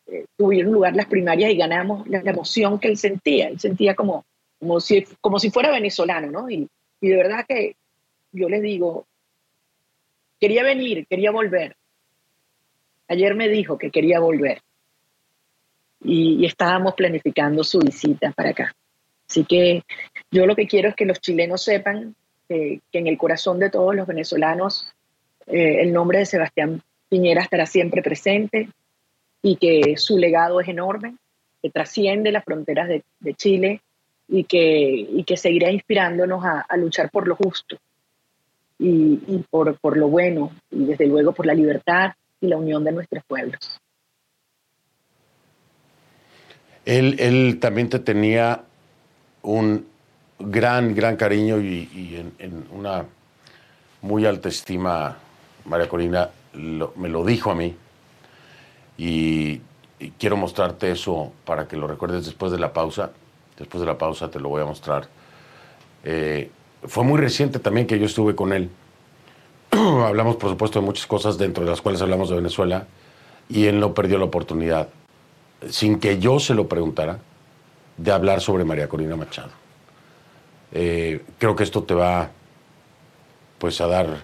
eh, 0.08 0.26
tuvieron 0.38 0.72
lugar 0.72 0.96
las 0.96 1.08
primarias 1.08 1.52
y 1.52 1.58
ganamos 1.58 2.08
la, 2.08 2.20
emoción 2.20 2.80
que 2.80 2.88
él 2.88 2.98
sentía. 2.98 3.48
Él 3.48 3.60
sentía 3.60 3.96
como, 3.96 4.26
como, 4.60 4.80
si, 4.80 5.06
como 5.20 5.40
si 5.40 5.50
fuera 5.50 5.72
venezolano, 5.72 6.32
¿no? 6.32 6.50
Y, 6.50 6.68
y 7.00 7.10
de 7.10 7.16
verdad 7.16 7.46
que 7.48 7.76
yo 8.32 8.50
les 8.50 8.62
digo, 8.62 9.06
quería 10.40 10.64
venir, 10.64 11.06
quería 11.08 11.32
volver. 11.32 11.76
Ayer 13.08 13.36
me 13.36 13.50
dijo 13.50 13.78
que 13.78 13.92
quería 13.92 14.20
volver 14.20 14.62
y, 16.04 16.46
estábamos 16.46 16.96
planificando 16.96 17.64
su 17.64 17.80
visita 17.80 18.32
para 18.32 18.50
acá. 18.50 18.76
Así 19.30 19.46
que 19.46 19.84
yo 20.30 20.46
lo 20.46 20.56
que 20.56 20.68
quiero 20.68 20.90
es 20.90 20.96
que 20.96 21.06
los 21.06 21.20
chilenos 21.22 21.64
sepan 21.64 22.16
que 22.54 23.00
en 23.00 23.08
el 23.08 23.18
corazón 23.18 23.60
de 23.60 23.70
todos 23.70 23.96
los 23.96 24.08
venezolanos 24.08 24.92
eh, 25.48 25.82
el 25.82 25.94
nombre 25.94 26.20
de 26.20 26.26
Sebastián 26.26 26.82
Piñera 27.10 27.42
estará 27.42 27.66
siempre 27.66 28.02
presente, 28.02 28.70
y 29.42 29.56
que 29.56 29.98
su 29.98 30.18
legado 30.18 30.62
es 30.62 30.68
enorme, 30.68 31.16
que 31.62 31.70
trasciende 31.70 32.32
las 32.32 32.46
fronteras 32.46 32.88
de, 32.88 33.04
Chile 33.36 33.82
y 34.28 34.44
que, 34.44 35.24
que 35.26 35.38
seguirá 35.38 35.72
inspirándonos 35.72 36.44
a, 36.46 36.78
luchar 36.78 37.10
por 37.10 37.28
lo 37.28 37.36
justo 37.36 37.78
y, 38.80 39.44
por, 39.50 39.78
por 39.80 39.98
lo 39.98 40.08
bueno 40.08 40.52
y 40.72 40.86
desde 40.86 41.08
luego 41.08 41.34
por 41.34 41.46
la 41.46 41.54
libertad 41.54 42.14
y 42.40 42.48
la 42.48 42.58
unión 42.58 42.84
de 42.84 42.92
nuestros 42.92 43.24
pueblos. 43.26 43.80
Él, 46.86 47.16
él 47.20 47.60
también 47.60 47.90
te 47.90 48.00
tenía 48.00 48.64
un 49.44 49.91
gran, 50.46 50.94
gran 50.96 51.16
cariño 51.16 51.60
y, 51.60 52.34
en, 52.40 52.66
una 52.72 53.06
muy 54.02 54.26
alta 54.26 54.50
estima, 54.50 55.18
María 55.66 55.88
Corina 55.88 56.30
me 56.54 57.10
lo 57.10 57.24
dijo 57.24 57.52
a 57.52 57.56
mí 57.56 57.76
y, 58.98 59.62
quiero 60.18 60.36
mostrarte 60.36 60.92
eso 60.92 61.32
para 61.46 61.68
que 61.68 61.78
lo 61.78 61.86
recuerdes 61.86 62.26
después 62.26 62.52
de 62.52 62.58
la 62.58 62.74
pausa. 62.74 63.12
Después 63.58 63.82
de 63.82 63.86
la 63.86 63.98
pausa 63.98 64.32
te 64.32 64.40
lo 64.40 64.50
voy 64.50 64.62
a 64.64 64.66
mostrar. 64.66 65.08
Eh, 66.04 66.50
fue 66.84 67.04
muy 67.04 67.20
reciente 67.20 67.60
también 67.60 67.86
que 67.86 68.00
yo 68.00 68.06
estuve 68.08 68.36
con 68.36 68.52
él. 68.52 68.72
hablamos, 69.72 70.38
por 70.38 70.50
supuesto, 70.50 70.80
de 70.80 70.86
muchas 70.86 71.06
cosas 71.06 71.38
dentro 71.38 71.64
de 71.64 71.70
las 71.70 71.82
cuales 71.82 72.02
hablamos 72.02 72.30
de 72.30 72.36
Venezuela 72.36 72.88
y 73.48 73.66
él 73.66 73.80
no 73.80 73.94
perdió 73.94 74.18
la 74.18 74.26
oportunidad, 74.26 74.90
sin 75.70 76.00
que 76.00 76.18
yo 76.18 76.40
se 76.40 76.56
lo 76.56 76.68
preguntara, 76.68 77.20
de 77.98 78.12
hablar 78.12 78.42
sobre 78.42 78.64
María 78.64 78.88
Corina 78.88 79.16
Machado. 79.16 79.61
Eh, 80.74 81.22
creo 81.38 81.56
que 81.56 81.64
esto 81.64 81.84
te 81.84 81.94
va 81.94 82.30
pues 83.60 83.82
a 83.82 83.88
dar 83.88 84.24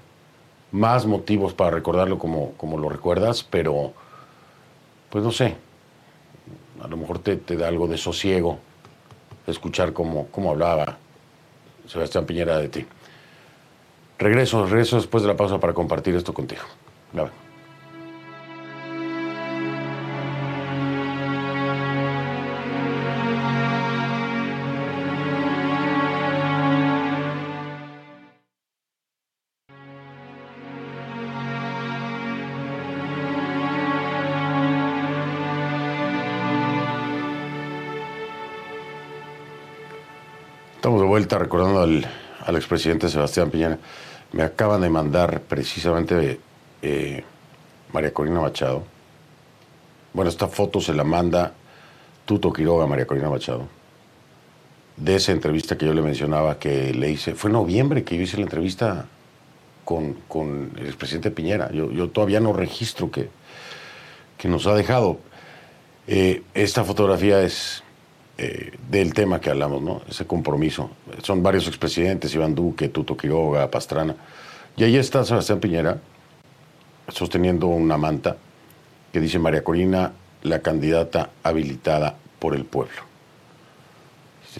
más 0.71 1.05
motivos 1.05 1.53
para 1.53 1.71
recordarlo 1.71 2.17
como, 2.17 2.53
como 2.53 2.77
lo 2.77 2.89
recuerdas, 2.89 3.43
pero 3.43 3.93
pues 5.09 5.23
no 5.23 5.31
sé, 5.31 5.55
a 6.81 6.87
lo 6.87 6.97
mejor 6.97 7.19
te, 7.19 7.37
da 7.37 7.67
algo 7.67 7.87
de 7.87 7.97
sosiego 7.97 8.59
escuchar 9.45 9.93
cómo, 9.93 10.27
cómo 10.27 10.51
hablaba 10.51 10.97
Sebastián 11.87 12.25
Piñera 12.25 12.57
de 12.57 12.69
ti. 12.69 12.85
Regreso, 14.19 14.65
regreso 14.65 14.97
después 14.97 15.23
de 15.23 15.29
la 15.29 15.37
pausa 15.37 15.59
para 15.59 15.73
compartir 15.73 16.15
esto 16.15 16.33
contigo. 16.33 16.63
Recordando 41.35 41.81
al, 41.81 42.07
al 42.45 42.55
expresidente 42.55 43.09
Sebastián 43.09 43.51
Piñera. 43.51 43.77
Me 44.31 44.43
acaban 44.43 44.81
de 44.81 44.89
mandar 44.89 45.41
precisamente 45.41 46.39
eh, 46.81 47.23
María 47.91 48.13
Corina 48.13 48.39
Machado. 48.39 48.83
Bueno, 50.13 50.29
esta 50.29 50.47
foto 50.47 50.79
se 50.79 50.93
la 50.93 51.03
manda 51.03 51.53
Tuto 52.25 52.51
Quiroga 52.53 52.85
a 52.85 52.87
María 52.87 53.05
Corina 53.05 53.29
Machado. 53.29 53.67
De 54.95 55.15
esa 55.15 55.31
entrevista 55.31 55.77
que 55.77 55.85
yo 55.85 55.93
le 55.93 56.01
mencionaba 56.01 56.57
que 56.57 56.93
le 56.93 57.11
hice. 57.11 57.35
Fue 57.35 57.49
en 57.49 57.53
noviembre 57.53 58.03
que 58.03 58.15
yo 58.15 58.23
hice 58.23 58.37
la 58.37 58.43
entrevista 58.43 59.05
con, 59.85 60.13
con 60.27 60.71
el 60.77 60.87
expresidente 60.87 61.31
Piñera. 61.31 61.71
Yo, 61.71 61.91
yo, 61.91 62.09
todavía 62.09 62.39
no 62.39 62.53
registro 62.53 63.11
que, 63.11 63.29
que 64.37 64.47
nos 64.47 64.65
ha 64.67 64.73
dejado. 64.73 65.19
Eh, 66.07 66.43
esta 66.53 66.83
fotografía 66.83 67.41
es 67.41 67.83
eh, 68.39 68.71
del 68.89 69.13
tema 69.13 69.41
que 69.41 69.49
hablamos, 69.49 69.81
¿no? 69.81 70.01
Ese 70.07 70.27
compromiso. 70.27 70.91
Son 71.23 71.41
varios 71.41 71.67
expresidentes, 71.67 72.35
Iván 72.35 72.53
Duque, 72.53 72.89
Tuto 72.89 73.17
Quiroga, 73.17 73.69
Pastrana. 73.71 74.15
Y 74.75 74.83
ahí 74.83 74.95
está 74.95 75.23
Sebastián 75.23 75.59
Piñera 75.59 75.97
sosteniendo 77.09 77.67
una 77.67 77.97
manta 77.97 78.37
que 79.11 79.19
dice 79.19 79.39
María 79.39 79.63
Corina, 79.63 80.11
la 80.43 80.59
candidata 80.59 81.31
habilitada 81.41 82.15
por 82.37 82.55
el 82.55 82.65
pueblo. 82.65 83.07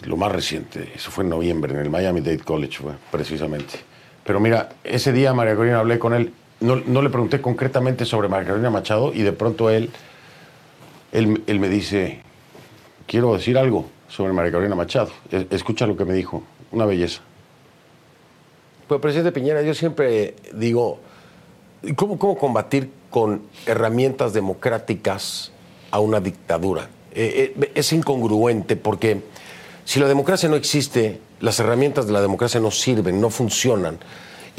Lo 0.06 0.18
más 0.18 0.32
reciente, 0.32 0.92
eso 0.96 1.12
fue 1.12 1.24
en 1.24 1.30
noviembre, 1.30 1.74
en 1.74 1.80
el 1.80 1.90
Miami 1.90 2.22
Dade 2.22 2.40
College, 2.40 2.80
fue 2.80 2.94
precisamente. 3.12 3.80
Pero 4.24 4.40
mira, 4.40 4.70
ese 4.84 5.12
día 5.12 5.34
María 5.34 5.56
Corina 5.56 5.80
hablé 5.80 6.00
con 6.00 6.14
él, 6.14 6.34
no, 6.60 6.78
no 6.78 7.02
le 7.02 7.10
pregunté 7.10 7.42
concretamente 7.42 8.06
sobre 8.06 8.28
María 8.28 8.50
Corina 8.50 8.70
Machado 8.70 9.14
y 9.14 9.22
de 9.22 9.32
pronto 9.32 9.70
él, 9.70 9.92
él, 11.12 11.44
él 11.46 11.60
me 11.60 11.70
dice, 11.70 12.22
quiero 13.08 13.34
decir 13.34 13.58
algo 13.58 13.86
sobre 14.08 14.34
María 14.34 14.52
Carolina 14.52 14.76
Machado. 14.76 15.10
Escucha 15.50 15.88
lo 15.88 15.98
que 15.98 16.06
me 16.06 16.14
dijo, 16.14 16.44
una 16.72 16.86
belleza. 16.86 17.22
Pues, 18.88 19.02
presidente 19.02 19.32
Piñera, 19.32 19.62
yo 19.64 19.74
siempre 19.74 20.36
digo, 20.54 21.00
¿cómo, 21.96 22.20
cómo 22.20 22.38
combatir 22.38 22.92
con 23.10 23.42
herramientas 23.66 24.34
democráticas 24.34 25.52
a 25.92 26.00
una 26.00 26.20
dictadura? 26.20 26.90
Eh, 27.14 27.56
eh, 27.60 27.72
es 27.74 27.92
incongruente 27.94 28.76
porque 28.76 29.22
si 29.84 30.00
la 30.00 30.08
democracia 30.08 30.48
no 30.48 30.56
existe, 30.56 31.20
las 31.40 31.60
herramientas 31.60 32.08
de 32.08 32.14
la 32.14 32.22
democracia 32.22 32.60
no 32.60 32.72
sirven, 32.72 33.20
no 33.20 33.30
funcionan. 33.30 33.98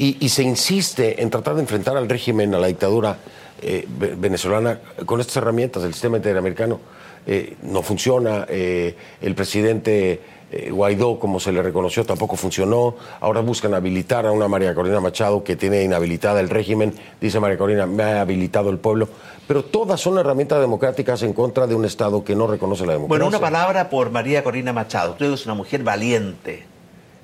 Y, 0.01 0.29
se 0.29 0.43
insiste 0.43 1.21
en 1.21 1.29
tratar 1.29 1.55
de 1.55 1.61
enfrentar 1.61 1.97
al 1.97 2.07
régimen, 2.07 2.55
a 2.55 2.57
la 2.57 2.67
dictadura 2.67 3.17
eh, 3.61 3.85
venezolana 4.17 4.79
con 5.05 5.19
estas 5.19 5.35
herramientas 5.35 5.83
del 5.83 5.91
sistema 5.91 6.15
interamericano 6.15 6.79
eh, 7.27 7.55
no 7.63 7.81
funciona, 7.81 8.45
eh, 8.49 8.95
el 9.21 9.35
presidente 9.35 10.21
eh, 10.51 10.71
Guaidó, 10.71 11.19
como 11.19 11.39
se 11.39 11.51
le 11.51 11.61
reconoció, 11.61 12.03
tampoco 12.05 12.35
funcionó, 12.35 12.95
ahora 13.19 13.41
buscan 13.41 13.75
habilitar 13.75 14.25
a 14.25 14.31
una 14.31 14.47
María 14.47 14.73
Corina 14.73 14.99
Machado 14.99 15.43
que 15.43 15.55
tiene 15.55 15.83
inhabilitada 15.83 16.39
el 16.39 16.49
régimen, 16.49 16.95
dice 17.21 17.39
María 17.39 17.57
Corina, 17.57 17.85
me 17.85 18.01
ha 18.01 18.21
habilitado 18.21 18.71
el 18.71 18.79
pueblo, 18.79 19.09
pero 19.47 19.63
todas 19.63 20.01
son 20.01 20.17
herramientas 20.17 20.59
democráticas 20.59 21.21
en 21.21 21.33
contra 21.33 21.67
de 21.67 21.75
un 21.75 21.85
Estado 21.85 22.23
que 22.23 22.35
no 22.35 22.47
reconoce 22.47 22.87
la 22.87 22.93
democracia. 22.93 23.09
Bueno, 23.09 23.27
una 23.27 23.39
palabra 23.39 23.91
por 23.91 24.09
María 24.09 24.43
Corina 24.43 24.73
Machado, 24.73 25.11
usted 25.11 25.31
es 25.31 25.45
una 25.45 25.53
mujer 25.53 25.83
valiente, 25.83 26.65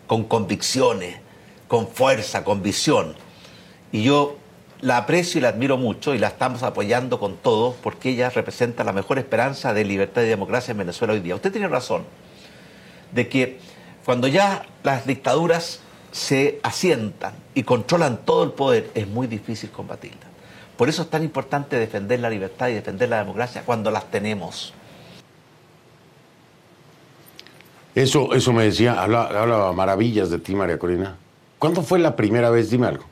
con 0.05 0.25
convicciones, 0.25 1.15
con 1.67 1.87
fuerza, 1.87 2.43
con 2.43 2.61
visión, 2.61 3.15
y 3.91 4.03
yo 4.03 4.35
la 4.81 4.97
aprecio 4.97 5.39
y 5.39 5.41
la 5.41 5.49
admiro 5.49 5.77
mucho 5.77 6.13
y 6.13 6.19
la 6.19 6.27
estamos 6.27 6.63
apoyando 6.63 7.19
con 7.19 7.37
todo 7.37 7.75
porque 7.81 8.09
ella 8.09 8.29
representa 8.29 8.83
la 8.83 8.93
mejor 8.93 9.17
esperanza 9.17 9.73
de 9.73 9.85
libertad 9.85 10.23
y 10.23 10.27
democracia 10.27 10.71
en 10.71 10.79
Venezuela 10.79 11.13
hoy 11.13 11.21
día. 11.21 11.35
Usted 11.35 11.51
tiene 11.51 11.67
razón 11.67 12.03
de 13.11 13.27
que 13.27 13.59
cuando 14.03 14.27
ya 14.27 14.65
las 14.83 15.07
dictaduras 15.07 15.79
se 16.11 16.59
asientan 16.63 17.33
y 17.53 17.63
controlan 17.63 18.25
todo 18.25 18.43
el 18.43 18.51
poder, 18.51 18.91
es 18.93 19.07
muy 19.07 19.27
difícil 19.27 19.69
combatirlas. 19.71 20.29
Por 20.77 20.89
eso 20.89 21.03
es 21.03 21.09
tan 21.09 21.23
importante 21.23 21.77
defender 21.77 22.19
la 22.19 22.29
libertad 22.29 22.67
y 22.67 22.73
defender 22.73 23.09
la 23.09 23.19
democracia 23.19 23.63
cuando 23.65 23.91
las 23.91 24.11
tenemos. 24.11 24.73
Eso, 27.95 28.33
eso 28.33 28.51
me 28.51 28.65
decía, 28.65 29.01
hablaba, 29.01 29.41
hablaba 29.41 29.71
maravillas 29.71 30.29
de 30.29 30.37
ti, 30.37 30.53
María 30.53 30.77
Corina. 30.77 31.15
¿Cuándo 31.59 31.81
fue 31.81 31.97
la 31.97 32.17
primera 32.17 32.49
vez? 32.49 32.69
Dime 32.69 32.87
algo 32.87 33.05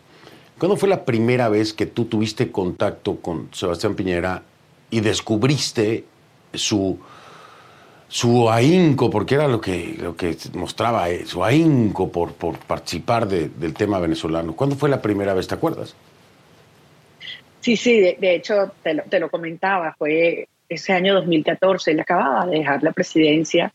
¿Cuándo 0.58 0.78
fue 0.78 0.90
la 0.90 1.04
primera 1.04 1.50
vez 1.50 1.74
que 1.74 1.86
tú 1.86 2.06
tuviste 2.06 2.52
contacto 2.52 3.18
con 3.18 3.50
Sebastián 3.54 3.96
Piñera 3.96 4.44
y 4.90 5.02
descubriste 5.02 6.06
su, 6.54 7.00
su 8.08 8.50
ahínco, 8.50 9.10
porque 9.10 9.36
era 9.36 9.48
lo 9.48 9.60
que, 9.60 9.96
lo 10.00 10.16
que 10.16 10.38
mostraba, 10.54 11.10
eh, 11.10 11.26
su 11.26 11.44
ahínco 11.44 12.12
por, 12.12 12.34
por 12.34 12.58
participar 12.60 13.28
del 13.28 13.74
tema 13.74 14.00
venezolano? 14.00 14.56
¿Cuándo 14.56 14.76
fue 14.76 14.90
la 14.90 15.02
primera 15.02 15.34
vez, 15.34 15.48
te 15.48 15.56
acuerdas? 15.56 15.96
Sí, 17.64 17.78
sí, 17.78 18.02
de, 18.02 18.36
hecho 18.36 18.74
te 18.84 19.20
lo, 19.20 19.30
comentaba, 19.30 19.96
fue 19.98 20.50
ese 20.68 20.92
año 20.92 21.14
2014, 21.14 21.92
él 21.92 22.00
acababa 22.02 22.46
de 22.46 22.58
dejar 22.58 22.84
la 22.84 22.92
presidencia 22.92 23.74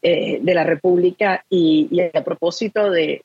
eh, 0.00 0.38
de 0.40 0.54
la 0.54 0.62
República 0.62 1.44
y, 1.50 2.00
a 2.14 2.22
propósito 2.22 2.92
de, 2.92 3.24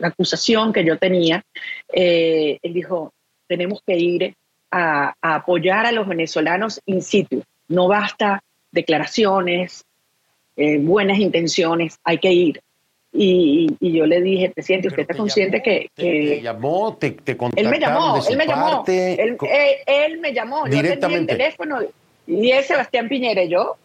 la 0.00 0.08
acusación 0.08 0.72
que 0.72 0.84
yo 0.84 0.98
tenía, 0.98 1.44
eh, 1.92 2.58
él 2.62 2.72
dijo, 2.72 3.12
tenemos 3.46 3.82
que 3.86 3.96
ir 3.96 4.34
a, 4.70 5.14
apoyar 5.20 5.86
a 5.86 5.92
los 5.92 6.06
venezolanos 6.06 6.80
in 6.86 7.02
situ. 7.02 7.42
No 7.68 7.88
basta 7.88 8.42
declaraciones, 8.70 9.84
eh, 10.56 10.78
buenas 10.78 11.18
intenciones, 11.18 11.98
hay 12.04 12.18
que 12.18 12.32
ir. 12.32 12.60
Y, 13.12 13.68
yo 13.80 14.04
le 14.04 14.20
dije, 14.20 14.50
presidente, 14.50 14.88
¿usted 14.88 15.02
está 15.02 15.14
consciente 15.14 15.62
que, 15.62 15.88
Te, 15.94 16.42
llamó, 16.42 16.96
te, 16.96 17.12
te 17.12 17.36
Él 17.56 17.68
me 17.68 17.78
llamó, 17.78 18.22
él 18.28 18.36
me 18.36 18.46
llamó. 18.46 18.84
Él, 18.86 20.18
me 20.20 20.34
llamó, 20.34 20.66
yo 20.68 20.98
tenía 20.98 21.18
el 21.18 21.26
teléfono 21.26 21.78
y 22.26 22.50
es 22.50 22.66
Sebastián 22.66 23.08
Piñera 23.08 23.44
y 23.44 23.48
yo, 23.48 23.76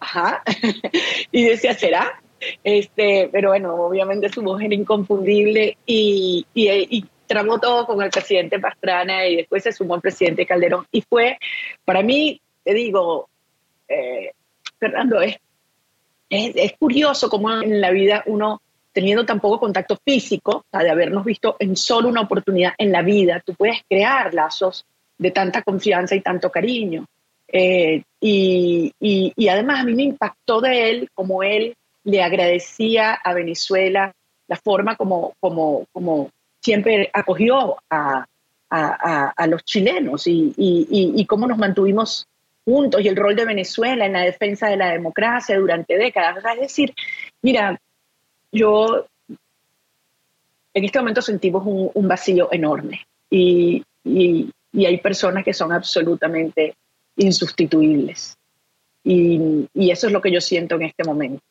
ajá, 0.00 0.42
y 1.30 1.44
decía, 1.44 1.74
¿será? 1.74 2.21
Este, 2.62 3.28
pero 3.32 3.50
bueno, 3.50 3.74
obviamente 3.74 4.28
su 4.28 4.42
voz 4.42 4.60
era 4.62 4.74
inconfundible 4.74 5.76
y, 5.86 6.46
tramó 7.26 7.58
todo 7.58 7.86
con 7.86 8.02
el 8.02 8.10
presidente 8.10 8.58
Pastrana 8.58 9.26
y 9.26 9.36
después 9.36 9.62
se 9.62 9.72
sumó 9.72 9.94
el 9.94 10.02
presidente 10.02 10.44
Calderón. 10.44 10.86
Y 10.92 11.00
fue, 11.00 11.38
para 11.82 12.02
mí, 12.02 12.38
te 12.62 12.74
digo, 12.74 13.28
eh, 13.88 14.32
Fernando, 14.78 15.20
es, 15.22 15.38
es, 16.28 16.72
curioso 16.78 17.30
cómo 17.30 17.50
en 17.50 17.80
la 17.80 17.90
vida 17.90 18.22
uno, 18.26 18.60
teniendo 18.92 19.24
tan 19.24 19.40
poco 19.40 19.60
contacto 19.60 19.98
físico, 20.04 20.66
de 20.72 20.90
habernos 20.90 21.24
visto 21.24 21.56
en 21.58 21.74
solo 21.74 22.08
una 22.08 22.20
oportunidad 22.20 22.74
en 22.76 22.92
la 22.92 23.00
vida, 23.00 23.42
tú 23.44 23.54
puedes 23.54 23.78
crear 23.88 24.34
lazos 24.34 24.84
de 25.16 25.30
tanta 25.30 25.62
confianza 25.62 26.14
y 26.14 26.20
tanto 26.20 26.50
cariño. 26.50 27.06
Eh, 27.48 28.02
y, 28.20 28.92
y, 28.98 29.48
además 29.48 29.80
a 29.80 29.84
mí 29.84 29.94
me 29.94 30.04
impactó 30.04 30.60
de 30.60 30.90
él 30.90 31.10
como 31.14 31.42
él 31.42 31.76
le 32.04 32.22
agradecía 32.22 33.14
a 33.14 33.34
Venezuela 33.34 34.12
la 34.48 34.56
forma 34.56 34.96
como, 34.96 35.34
como, 35.40 35.86
como 35.92 36.30
siempre 36.60 37.10
acogió 37.12 37.76
a, 37.90 38.26
a, 38.70 39.46
los 39.46 39.64
chilenos 39.64 40.26
y, 40.26 40.54
y, 40.56 41.26
cómo 41.26 41.46
nos 41.46 41.58
mantuvimos 41.58 42.26
juntos 42.64 43.02
y 43.02 43.08
el 43.08 43.16
rol 43.16 43.36
de 43.36 43.44
Venezuela 43.44 44.06
en 44.06 44.14
la 44.14 44.22
defensa 44.22 44.68
de 44.68 44.76
la 44.76 44.92
democracia 44.92 45.58
durante 45.58 45.96
décadas. 45.96 46.42
Es 46.54 46.60
decir, 46.60 46.94
mira, 47.42 47.78
yo 48.50 49.06
en 50.74 50.84
este 50.84 50.98
momento 50.98 51.20
sentimos 51.20 51.64
un, 51.66 51.90
un 51.92 52.08
vacío 52.08 52.48
enorme 52.52 53.06
y, 53.30 53.82
hay 54.74 54.96
personas 54.98 55.44
que 55.44 55.52
son 55.52 55.70
absolutamente 55.70 56.74
insustituibles. 57.16 58.36
Y, 59.04 59.68
eso 59.74 60.06
es 60.06 60.12
lo 60.12 60.22
que 60.22 60.32
yo 60.32 60.40
siento 60.40 60.76
en 60.76 60.82
este 60.82 61.04
momento. 61.04 61.42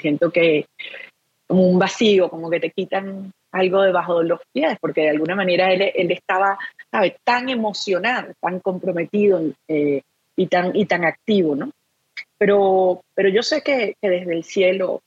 Siento 0.00 0.30
que 0.30 0.66
como 1.46 1.68
un 1.68 1.78
vacío, 1.78 2.28
como 2.28 2.50
que 2.50 2.60
te 2.60 2.70
quitan 2.70 3.32
algo 3.52 3.82
debajo 3.82 4.20
de 4.20 4.28
los 4.28 4.40
pies, 4.52 4.76
porque 4.80 5.02
de 5.02 5.10
alguna 5.10 5.34
manera 5.34 5.72
él, 5.72 5.90
él 5.94 6.10
estaba 6.10 6.58
¿sabe? 6.90 7.16
tan 7.24 7.48
emocionado, 7.48 8.32
tan 8.40 8.60
comprometido 8.60 9.40
eh, 9.68 10.02
y, 10.36 10.46
tan, 10.48 10.74
y 10.74 10.86
tan 10.86 11.04
activo, 11.04 11.54
¿no? 11.54 11.70
Pero, 12.38 13.02
pero 13.14 13.28
yo 13.28 13.42
sé 13.42 13.62
que, 13.62 13.94
desde 14.02 14.34
el 14.34 14.44
cielo 14.44 15.00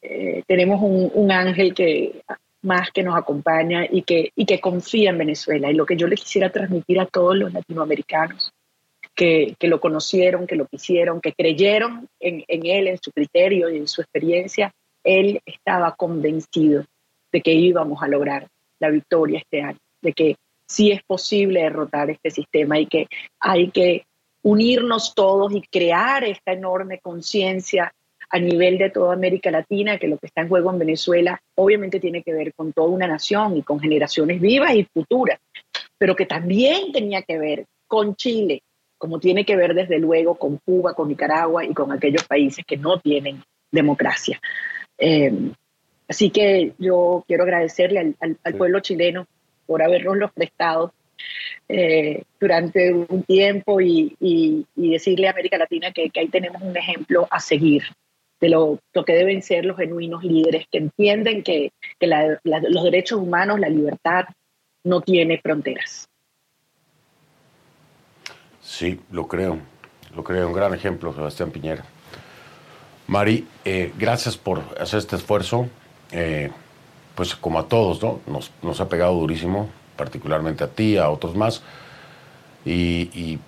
eh, 0.00 0.42
tenemos 0.46 0.80
un, 0.82 1.10
un, 1.14 1.30
ángel 1.30 1.74
que 1.74 2.22
más 2.62 2.90
que 2.90 3.02
nos 3.02 3.16
acompaña 3.16 3.86
y 3.88 4.02
que, 4.02 4.32
y 4.34 4.46
que 4.46 4.60
confía 4.60 5.10
en 5.10 5.18
Venezuela. 5.18 5.70
Y 5.70 5.74
lo 5.74 5.86
que 5.86 5.96
yo 5.96 6.08
le 6.08 6.16
quisiera 6.16 6.50
transmitir 6.50 6.98
a 6.98 7.06
todos 7.06 7.36
los 7.36 7.52
latinoamericanos 7.52 8.52
que, 9.22 9.54
que 9.56 9.68
lo 9.68 9.80
conocieron, 9.80 10.48
que 10.48 10.56
lo 10.56 10.66
quisieron, 10.66 11.20
que 11.20 11.32
creyeron 11.32 12.08
en, 12.18 12.42
en 12.48 12.66
él, 12.66 12.88
en 12.88 12.98
su 13.00 13.12
criterio 13.12 13.70
y 13.70 13.76
en 13.76 13.86
su 13.86 14.00
experiencia, 14.00 14.74
él 15.04 15.40
estaba 15.46 15.94
convencido 15.94 16.84
de 17.30 17.40
que 17.40 17.52
íbamos 17.52 18.02
a 18.02 18.08
lograr 18.08 18.48
la 18.80 18.90
victoria 18.90 19.38
este 19.38 19.62
año, 19.62 19.78
de 20.00 20.12
que 20.12 20.36
sí 20.66 20.90
es 20.90 21.04
posible 21.04 21.62
derrotar 21.62 22.10
este 22.10 22.32
sistema 22.32 22.80
y 22.80 22.86
que 22.86 23.06
hay 23.38 23.70
que 23.70 24.06
unirnos 24.42 25.14
todos 25.14 25.54
y 25.54 25.60
crear 25.60 26.24
esta 26.24 26.52
enorme 26.52 26.98
conciencia 26.98 27.94
a 28.28 28.38
nivel 28.40 28.76
de 28.76 28.90
toda 28.90 29.14
América 29.14 29.52
Latina, 29.52 29.98
que 29.98 30.08
lo 30.08 30.18
que 30.18 30.26
está 30.26 30.40
en 30.40 30.48
juego 30.48 30.72
en 30.72 30.80
Venezuela 30.80 31.40
obviamente 31.54 32.00
tiene 32.00 32.24
que 32.24 32.32
ver 32.32 32.54
con 32.54 32.72
toda 32.72 32.88
una 32.88 33.06
nación 33.06 33.56
y 33.56 33.62
con 33.62 33.78
generaciones 33.78 34.40
vivas 34.40 34.74
y 34.74 34.82
futuras, 34.82 35.38
pero 35.96 36.16
que 36.16 36.26
también 36.26 36.90
tenía 36.90 37.22
que 37.22 37.38
ver 37.38 37.66
con 37.86 38.16
Chile, 38.16 38.62
como 39.02 39.18
tiene 39.18 39.44
que 39.44 39.56
ver 39.56 39.74
desde 39.74 39.98
luego 39.98 40.36
con 40.36 40.58
Cuba, 40.58 40.94
con 40.94 41.08
Nicaragua 41.08 41.64
y 41.64 41.74
con 41.74 41.90
aquellos 41.90 42.22
países 42.22 42.64
que 42.64 42.76
no 42.76 43.00
tienen 43.00 43.42
democracia. 43.68 44.38
Eh, 44.96 45.50
así 46.06 46.30
que 46.30 46.74
yo 46.78 47.24
quiero 47.26 47.42
agradecerle 47.42 48.14
al, 48.20 48.54
pueblo 48.56 48.78
chileno 48.78 49.26
por 49.66 49.82
habernos 49.82 50.16
los 50.18 50.30
prestado 50.30 50.94
eh, 51.68 52.22
durante 52.38 52.92
un 52.92 53.24
tiempo 53.24 53.80
y, 53.80 54.16
decirle 54.76 55.26
a 55.26 55.32
América 55.32 55.58
Latina 55.58 55.90
que, 55.90 56.08
ahí 56.14 56.28
tenemos 56.28 56.62
un 56.62 56.76
ejemplo 56.76 57.26
a 57.28 57.40
seguir 57.40 57.82
de 58.40 58.50
lo, 58.50 58.78
que 59.04 59.14
deben 59.14 59.42
ser 59.42 59.64
los 59.64 59.78
genuinos 59.78 60.22
líderes 60.22 60.66
que 60.70 60.78
entienden 60.78 61.42
que, 61.42 61.72
los 61.98 62.84
derechos 62.84 63.18
humanos, 63.18 63.58
la 63.58 63.68
libertad, 63.68 64.26
no 64.84 65.00
tiene 65.00 65.38
fronteras. 65.38 66.08
Sí, 68.62 69.00
lo 69.10 69.26
creo, 69.26 69.58
lo 70.14 70.24
creo, 70.24 70.46
un 70.46 70.54
gran 70.54 70.72
ejemplo, 70.72 71.12
Sebastián 71.12 71.50
Piñera. 71.50 71.84
Mari, 73.08 73.46
eh, 73.64 73.92
gracias 73.98 74.36
por 74.36 74.62
hacer 74.80 75.00
este 75.00 75.16
esfuerzo. 75.16 75.68
Eh, 76.12 76.50
pues 77.14 77.34
como 77.34 77.58
a 77.58 77.68
todos, 77.68 78.02
¿no? 78.02 78.20
Nos, 78.62 78.80
ha 78.80 78.88
pegado 78.88 79.14
durísimo, 79.14 79.68
particularmente 79.96 80.64
a 80.64 80.68
ti, 80.68 80.96
a 80.96 81.10
otros 81.10 81.34
más. 81.34 81.62
Y, 82.64 83.10
y 83.12 83.38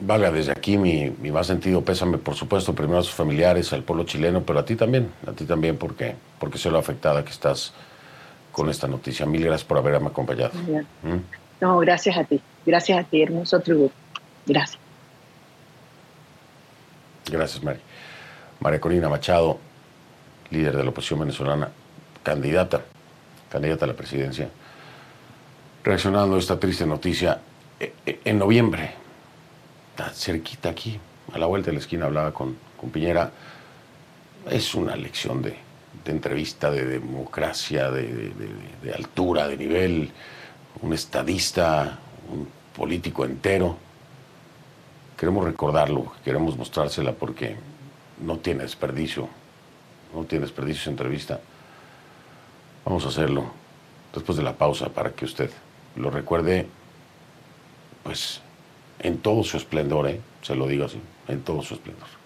valga 0.00 0.30
desde 0.30 0.52
aquí 0.52 0.78
mi, 0.78 1.10
más 1.30 1.46
sentido 1.46 1.82
pésame, 1.82 2.18
por 2.18 2.34
supuesto, 2.34 2.74
primero 2.74 3.00
a 3.00 3.02
sus 3.02 3.14
familiares, 3.14 3.72
al 3.72 3.82
pueblo 3.82 4.04
chileno, 4.04 4.42
pero 4.42 4.58
a 4.60 4.64
ti 4.64 4.76
también, 4.76 5.10
a 5.26 5.32
ti 5.32 5.44
también, 5.44 5.76
porque, 5.76 6.14
porque 6.38 6.58
sé 6.58 6.70
lo 6.70 6.78
afectada 6.78 7.24
que 7.24 7.30
estás 7.30 7.72
con 8.50 8.68
esta 8.68 8.86
noticia. 8.86 9.26
Mil 9.26 9.44
gracias 9.44 9.64
por 9.64 9.78
haberme 9.78 10.08
acompañado. 10.08 10.52
¿Mm? 10.54 11.16
No, 11.60 11.78
gracias 11.78 12.16
a 12.16 12.24
ti. 12.24 12.40
Gracias 12.64 12.98
a 12.98 13.04
ti, 13.04 13.22
hermoso 13.22 13.60
tributo. 13.60 13.94
Gracias. 14.46 14.78
Gracias, 17.30 17.62
Mari. 17.62 17.80
María 18.60 18.80
Corina 18.80 19.08
Machado, 19.08 19.58
líder 20.50 20.76
de 20.76 20.84
la 20.84 20.90
oposición 20.90 21.20
venezolana, 21.20 21.68
candidata, 22.22 22.82
candidata 23.50 23.84
a 23.84 23.88
la 23.88 23.94
presidencia, 23.94 24.48
reaccionando 25.82 26.36
a 26.36 26.38
esta 26.38 26.58
triste 26.58 26.86
noticia 26.86 27.40
eh, 27.80 27.92
eh, 28.06 28.20
en 28.24 28.38
noviembre, 28.38 28.94
cerquita 30.14 30.70
aquí, 30.70 30.98
a 31.32 31.38
la 31.38 31.46
vuelta 31.46 31.66
de 31.66 31.74
la 31.74 31.78
esquina, 31.80 32.06
hablaba 32.06 32.32
con, 32.32 32.56
Piñera. 32.92 33.30
Es 34.50 34.74
una 34.74 34.96
lección 34.96 35.40
de, 35.40 35.56
entrevista, 36.06 36.70
de 36.70 36.84
democracia, 36.84 37.90
de, 37.92 38.32
de, 38.82 38.92
altura, 38.92 39.46
de 39.46 39.56
nivel, 39.56 40.10
un 40.80 40.92
estadista, 40.92 41.98
un 42.28 42.48
político 42.76 43.24
entero. 43.24 43.76
Queremos 45.22 45.44
recordarlo, 45.44 46.10
queremos 46.24 46.56
mostrársela 46.56 47.12
porque 47.12 47.54
no 48.18 48.38
tiene 48.38 48.64
desperdicio, 48.64 49.28
no 50.12 50.24
tiene 50.24 50.46
desperdicio 50.46 50.80
esa 50.80 50.90
entrevista. 50.90 51.40
Vamos 52.84 53.04
a 53.04 53.08
hacerlo 53.10 53.44
después 54.12 54.36
de 54.36 54.42
la 54.42 54.54
pausa 54.54 54.88
para 54.88 55.12
que 55.12 55.24
usted 55.24 55.48
lo 55.94 56.10
recuerde, 56.10 56.66
pues, 58.02 58.40
en 58.98 59.18
todo 59.18 59.44
su 59.44 59.56
esplendor, 59.58 60.08
¿eh? 60.08 60.20
se 60.42 60.56
lo 60.56 60.66
digo 60.66 60.86
así, 60.86 61.00
en 61.28 61.40
todo 61.42 61.62
su 61.62 61.74
esplendor. 61.74 62.21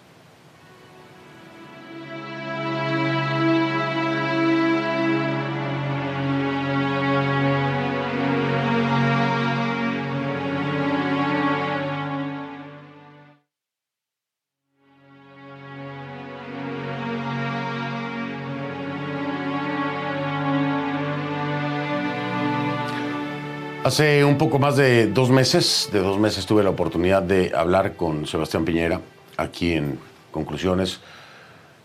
Hace 23.87 24.25
un 24.25 24.37
poco 24.37 24.59
más 24.59 24.75
de 24.75 25.07
dos 25.07 25.29
meses, 25.29 25.87
de 25.93 25.99
dos 25.99 26.19
meses 26.19 26.45
tuve 26.45 26.61
la 26.61 26.71
oportunidad 26.71 27.21
de 27.21 27.53
hablar 27.55 27.95
con 27.95 28.27
Sebastián 28.27 28.65
Piñera 28.65 28.99
aquí 29.37 29.71
en 29.71 29.97
Conclusiones, 30.29 30.99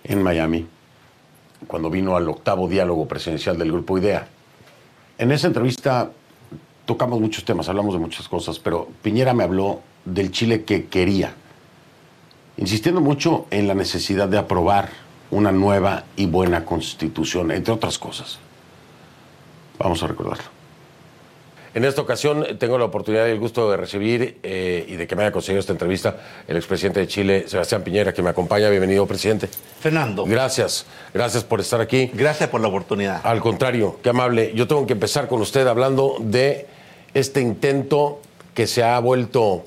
en 0.02 0.20
Miami, 0.20 0.66
cuando 1.68 1.90
vino 1.90 2.16
al 2.16 2.28
octavo 2.28 2.66
diálogo 2.66 3.06
presidencial 3.06 3.56
del 3.56 3.70
Grupo 3.70 3.98
IDEA. 3.98 4.26
En 5.16 5.30
esa 5.30 5.46
entrevista 5.46 6.10
tocamos 6.86 7.20
muchos 7.20 7.44
temas, 7.44 7.68
hablamos 7.68 7.94
de 7.94 8.00
muchas 8.00 8.26
cosas, 8.26 8.58
pero 8.58 8.88
Piñera 9.00 9.32
me 9.32 9.44
habló 9.44 9.82
del 10.04 10.32
Chile 10.32 10.64
que 10.64 10.86
quería, 10.86 11.34
insistiendo 12.56 13.00
mucho 13.00 13.46
en 13.52 13.68
la 13.68 13.74
necesidad 13.74 14.26
de 14.26 14.38
aprobar 14.38 14.88
una 15.30 15.52
nueva 15.52 16.02
y 16.16 16.26
buena 16.26 16.64
constitución, 16.64 17.52
entre 17.52 17.72
otras 17.72 17.96
cosas. 17.96 18.40
Vamos 19.78 20.02
a 20.02 20.08
recordarlo. 20.08 20.61
En 21.74 21.86
esta 21.86 22.02
ocasión 22.02 22.46
tengo 22.58 22.76
la 22.76 22.84
oportunidad 22.84 23.26
y 23.26 23.30
el 23.30 23.38
gusto 23.38 23.70
de 23.70 23.78
recibir 23.78 24.38
eh, 24.42 24.84
y 24.86 24.96
de 24.96 25.06
que 25.06 25.16
me 25.16 25.22
haya 25.22 25.32
conseguido 25.32 25.60
esta 25.60 25.72
entrevista 25.72 26.16
el 26.46 26.56
expresidente 26.56 27.00
de 27.00 27.06
Chile, 27.06 27.44
Sebastián 27.46 27.82
Piñera, 27.82 28.12
que 28.12 28.22
me 28.22 28.28
acompaña. 28.28 28.68
Bienvenido, 28.68 29.06
presidente. 29.06 29.48
Fernando. 29.80 30.24
Gracias, 30.26 30.84
gracias 31.14 31.44
por 31.44 31.60
estar 31.60 31.80
aquí. 31.80 32.10
Gracias 32.12 32.50
por 32.50 32.60
la 32.60 32.68
oportunidad. 32.68 33.22
Al 33.24 33.40
contrario, 33.40 33.98
qué 34.02 34.10
amable. 34.10 34.52
Yo 34.54 34.66
tengo 34.68 34.86
que 34.86 34.92
empezar 34.92 35.28
con 35.28 35.40
usted 35.40 35.66
hablando 35.66 36.16
de 36.20 36.66
este 37.14 37.40
intento 37.40 38.20
que 38.54 38.66
se 38.66 38.82
ha 38.82 38.98
vuelto 38.98 39.64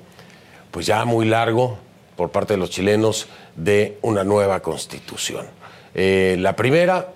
pues 0.70 0.86
ya 0.86 1.06
muy 1.06 1.26
largo 1.26 1.80
por 2.16 2.30
parte 2.30 2.54
de 2.54 2.58
los 2.58 2.70
chilenos 2.70 3.28
de 3.56 3.98
una 4.04 4.24
nueva 4.24 4.60
constitución. 4.60 5.48
Eh, 5.96 6.36
la 6.40 6.56
primera 6.56 7.14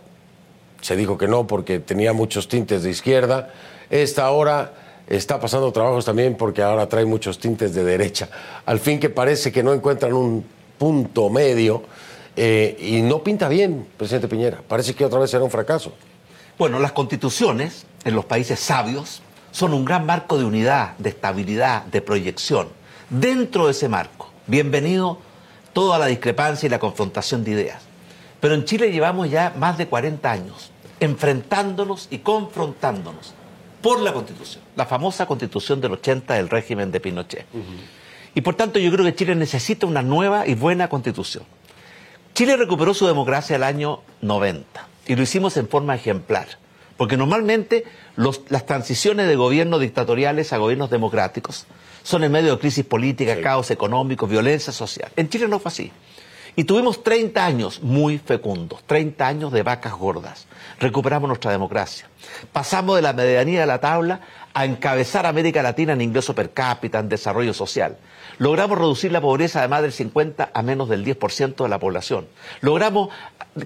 se 0.82 0.95
dijo 0.95 1.17
que 1.17 1.28
no 1.28 1.45
porque 1.45 1.80
tenía 1.80 2.13
muchos 2.13 2.47
tintes 2.47 2.84
de 2.84 2.89
izquierda. 2.89 3.54
Esta 3.89 4.25
ahora 4.25 4.73
está 5.08 5.39
pasando 5.39 5.71
trabajos 5.71 6.06
también 6.06 6.36
porque 6.36 6.62
ahora 6.62 6.88
trae 6.88 7.06
muchos 7.06 7.39
tintes 7.39 7.73
de 7.73 7.84
derecha. 7.84 8.30
Al 8.65 8.80
fin 8.80 8.99
que 8.99 9.10
parece 9.10 9.52
que 9.52 9.63
no 9.63 9.73
encuentran 9.73 10.13
un 10.13 10.45
punto 10.78 11.30
medio 11.30 11.84
eh, 12.36 12.78
y 12.80 13.02
no 13.02 13.23
pinta 13.23 13.49
bien, 13.49 13.88
presidente 13.97 14.28
Piñera. 14.28 14.62
Parece 14.67 14.93
que 14.93 15.04
otra 15.04 15.19
vez 15.19 15.32
será 15.32 15.43
un 15.43 15.52
fracaso. 15.52 15.93
Bueno, 16.58 16.80
las 16.80 16.91
constituciones 16.91 17.86
en 18.06 18.15
los 18.15 18.25
países 18.25 18.60
sabios 18.60 19.21
son 19.52 19.73
un 19.73 19.84
gran 19.84 20.06
marco 20.06 20.38
de 20.38 20.45
unidad, 20.45 20.95
de 20.97 21.10
estabilidad, 21.10 21.84
de 21.86 22.02
proyección. 22.02 22.69
Dentro 23.10 23.65
de 23.65 23.71
ese 23.71 23.89
marco, 23.89 24.30
bienvenido 24.45 25.17
toda 25.73 25.97
la 25.97 26.06
discrepancia 26.06 26.67
y 26.67 26.69
la 26.69 26.80
confrontación 26.80 27.43
de 27.43 27.52
ideas. 27.52 27.82
Pero 28.39 28.54
en 28.54 28.65
Chile 28.65 28.91
llevamos 28.91 29.32
ya 29.32 29.54
más 29.58 29.78
de 29.78 29.88
40 29.88 30.32
años 30.32 30.71
enfrentándonos 30.99 32.08
y 32.12 32.19
confrontándonos 32.19 33.34
por 33.81 34.01
la 34.01 34.13
Constitución, 34.13 34.63
la 34.75 34.85
famosa 34.85 35.25
Constitución 35.25 35.81
del 35.81 35.93
80 35.93 36.33
del 36.33 36.49
régimen 36.49 36.91
de 36.91 36.99
Pinochet. 36.99 37.45
Y 38.35 38.41
por 38.41 38.55
tanto 38.55 38.79
yo 38.79 38.91
creo 38.91 39.05
que 39.05 39.15
Chile 39.15 39.35
necesita 39.35 39.85
una 39.85 40.01
nueva 40.01 40.47
y 40.47 40.55
buena 40.55 40.87
Constitución. 40.89 41.43
Chile 42.33 42.57
recuperó 42.57 42.93
su 42.93 43.07
democracia 43.07 43.55
el 43.55 43.63
año 43.63 44.01
90 44.21 44.87
y 45.07 45.15
lo 45.15 45.23
hicimos 45.23 45.57
en 45.57 45.67
forma 45.67 45.95
ejemplar, 45.95 46.47
porque 46.95 47.17
normalmente 47.17 47.85
las 48.15 48.65
transiciones 48.65 49.27
de 49.27 49.35
gobiernos 49.35 49.81
dictatoriales 49.81 50.53
a 50.53 50.57
gobiernos 50.57 50.89
democráticos 50.89 51.65
son 52.03 52.23
en 52.23 52.31
medio 52.31 52.53
de 52.53 52.59
crisis 52.59 52.85
política, 52.85 53.41
caos 53.41 53.71
económico, 53.71 54.27
violencia 54.27 54.71
social. 54.71 55.11
En 55.15 55.29
Chile 55.29 55.47
no 55.47 55.59
fue 55.59 55.69
así. 55.69 55.91
Y 56.55 56.63
tuvimos 56.63 57.03
30 57.03 57.45
años 57.45 57.81
muy 57.81 58.17
fecundos, 58.17 58.83
30 58.85 59.27
años 59.27 59.51
de 59.51 59.63
vacas 59.63 59.93
gordas. 59.93 60.47
Recuperamos 60.79 61.27
nuestra 61.27 61.51
democracia. 61.51 62.09
Pasamos 62.51 62.95
de 62.95 63.01
la 63.01 63.13
medianía 63.13 63.62
de 63.62 63.65
la 63.65 63.79
tabla 63.79 64.21
a 64.53 64.65
encabezar 64.65 65.25
América 65.25 65.62
Latina 65.62 65.93
en 65.93 66.01
ingreso 66.01 66.35
per 66.35 66.51
cápita, 66.51 66.99
en 66.99 67.09
desarrollo 67.09 67.53
social. 67.53 67.97
Logramos 68.39 68.77
reducir 68.77 69.12
la 69.12 69.21
pobreza 69.21 69.62
de 69.62 69.67
más 69.67 69.81
del 69.81 69.91
50 69.91 70.51
a 70.53 70.62
menos 70.62 70.89
del 70.89 71.05
10% 71.05 71.55
de 71.63 71.69
la 71.69 71.79
población. 71.79 72.27
Logramos 72.62 73.09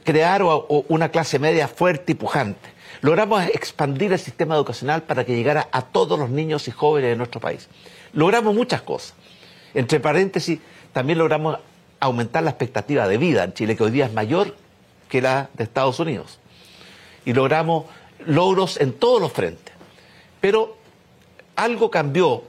crear 0.03 0.43
una 0.43 1.09
clase 1.09 1.39
media 1.39 1.67
fuerte 1.67 2.13
y 2.13 2.15
pujante. 2.15 2.73
Logramos 3.01 3.43
expandir 3.47 4.13
el 4.13 4.19
sistema 4.19 4.55
educacional 4.55 5.03
para 5.03 5.25
que 5.25 5.35
llegara 5.35 5.67
a 5.71 5.81
todos 5.81 6.17
los 6.17 6.29
niños 6.29 6.67
y 6.67 6.71
jóvenes 6.71 7.09
de 7.11 7.15
nuestro 7.15 7.41
país. 7.41 7.67
Logramos 8.13 8.55
muchas 8.55 8.81
cosas. 8.81 9.13
Entre 9.73 9.99
paréntesis, 9.99 10.59
también 10.91 11.19
logramos 11.19 11.57
aumentar 12.03 12.43
la 12.43 12.49
expectativa 12.49 13.07
de 13.07 13.17
vida 13.17 13.43
en 13.43 13.53
Chile, 13.53 13.75
que 13.75 13.83
hoy 13.83 13.91
día 13.91 14.05
es 14.05 14.13
mayor 14.13 14.55
que 15.09 15.21
la 15.21 15.49
de 15.53 15.63
Estados 15.63 15.99
Unidos. 15.99 16.39
Y 17.25 17.33
logramos 17.33 17.85
logros 18.25 18.79
en 18.79 18.93
todos 18.93 19.21
los 19.21 19.31
frentes. 19.31 19.73
Pero 20.41 20.77
algo 21.55 21.89
cambió 21.89 22.43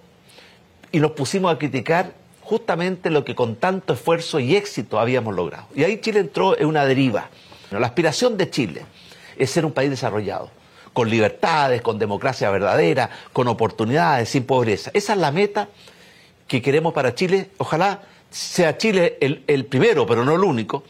y 0.91 1.01
nos 1.01 1.13
pusimos 1.13 1.53
a 1.53 1.59
criticar 1.59 2.13
justamente 2.41 3.11
lo 3.11 3.25
que 3.25 3.35
con 3.35 3.57
tanto 3.57 3.95
esfuerzo 3.95 4.39
y 4.39 4.57
éxito 4.57 4.99
habíamos 4.99 5.35
logrado. 5.35 5.67
Y 5.75 5.85
ahí 5.85 6.01
Chile 6.01 6.21
entró 6.21 6.59
en 6.59 6.67
una 6.67 6.85
deriva. 6.85 7.31
La 7.71 7.87
aspiración 7.87 8.37
de 8.37 8.51
Chile 8.51 8.83
es 9.37 9.51
ser 9.51 9.65
un 9.65 9.73
país 9.73 9.91
desarrollado, 9.91 10.51
con 10.93 11.11
libertades, 11.11 11.83
con 11.83 11.99
democracia 11.99 12.51
verdadera, 12.51 13.11
con 13.33 13.49
oportunidades, 13.49 14.29
sin 14.29 14.45
pobreza. 14.45 14.91
Esa 14.95 15.15
es 15.15 15.19
la 15.19 15.33
meta 15.33 15.69
que 16.47 16.63
queremos 16.63 16.93
para 16.93 17.15
Chile. 17.15 17.51
Ojalá 17.59 18.03
sea 18.35 18.77
Chile 18.77 19.17
el, 19.21 19.65
primero, 19.67 20.07
pero 20.07 20.25
no 20.25 20.35
el 20.35 20.43
único, 20.43 20.83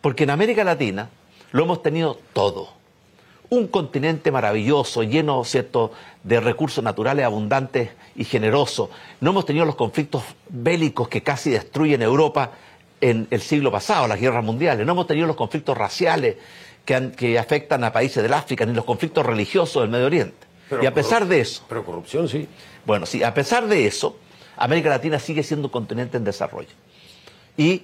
porque 0.00 0.22
en 0.22 0.30
América 0.30 0.62
Latina 0.62 1.10
lo 1.50 1.64
hemos 1.64 1.82
tenido 1.82 2.16
todo. 2.32 2.68
Un 3.48 3.66
continente 3.66 4.30
maravilloso, 4.30 5.02
lleno 5.02 5.42
¿cierto? 5.42 5.90
de 6.22 6.38
recursos 6.38 6.82
naturales 6.84 7.24
abundantes 7.24 7.90
y 8.14 8.22
generosos. 8.22 8.90
No 9.20 9.30
hemos 9.30 9.44
tenido 9.46 9.64
los 9.64 9.74
conflictos 9.74 10.22
bélicos 10.48 11.08
que 11.08 11.24
casi 11.24 11.50
destruyen 11.50 12.02
Europa 12.02 12.52
en 13.00 13.26
el 13.30 13.40
siglo 13.40 13.72
pasado, 13.72 14.06
las 14.06 14.20
guerras 14.20 14.44
mundiales. 14.44 14.86
No 14.86 14.92
hemos 14.92 15.08
tenido 15.08 15.26
los 15.26 15.36
conflictos 15.36 15.76
raciales 15.76 16.36
que, 16.84 17.10
que 17.16 17.36
afectan 17.36 17.82
a 17.82 17.92
países 17.92 18.22
del 18.22 18.32
África, 18.32 18.64
ni 18.64 18.72
los 18.72 18.84
conflictos 18.84 19.26
religiosos 19.26 19.82
del 19.82 19.90
Medio 19.90 20.06
Oriente. 20.06 20.46
y 20.80 20.86
a 20.86 20.94
pesar 20.94 21.26
de 21.26 21.40
eso. 21.40 21.64
Pero 21.68 21.84
corrupción 21.84 22.28
sí. 22.28 22.46
Bueno, 22.84 23.06
sí, 23.06 23.24
a 23.24 23.34
pesar 23.34 23.66
de 23.66 23.86
eso, 23.86 24.16
América 24.56 24.88
Latina 24.88 25.18
sigue 25.18 25.42
siendo 25.42 25.68
un 25.68 25.72
continente 25.72 26.16
en 26.16 26.24
desarrollo 26.24 26.68
y 27.56 27.82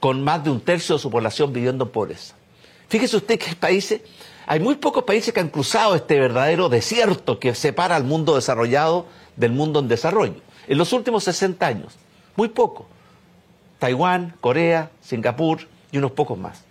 con 0.00 0.22
más 0.22 0.44
de 0.44 0.50
un 0.50 0.60
tercio 0.60 0.96
de 0.96 0.98
su 1.00 1.10
población 1.10 1.52
viviendo 1.52 1.84
en 1.84 1.90
pobreza. 1.90 2.34
Fíjese 2.88 3.16
usted 3.16 3.38
que 3.38 3.50
hay 3.50 3.54
países, 3.54 4.02
hay 4.46 4.60
muy 4.60 4.74
pocos 4.76 5.04
países 5.04 5.32
que 5.32 5.40
han 5.40 5.48
cruzado 5.48 5.94
este 5.94 6.18
verdadero 6.20 6.68
desierto 6.68 7.38
que 7.38 7.54
separa 7.54 7.96
al 7.96 8.04
mundo 8.04 8.34
desarrollado 8.34 9.06
del 9.36 9.52
mundo 9.52 9.80
en 9.80 9.88
desarrollo. 9.88 10.36
En 10.66 10.78
los 10.78 10.92
últimos 10.92 11.24
60 11.24 11.66
años, 11.66 11.94
muy 12.36 12.48
poco. 12.48 12.86
Taiwán, 13.78 14.36
Corea, 14.40 14.90
Singapur 15.00 15.60
y 15.90 15.98
unos 15.98 16.12
pocos 16.12 16.38
más. 16.38 16.64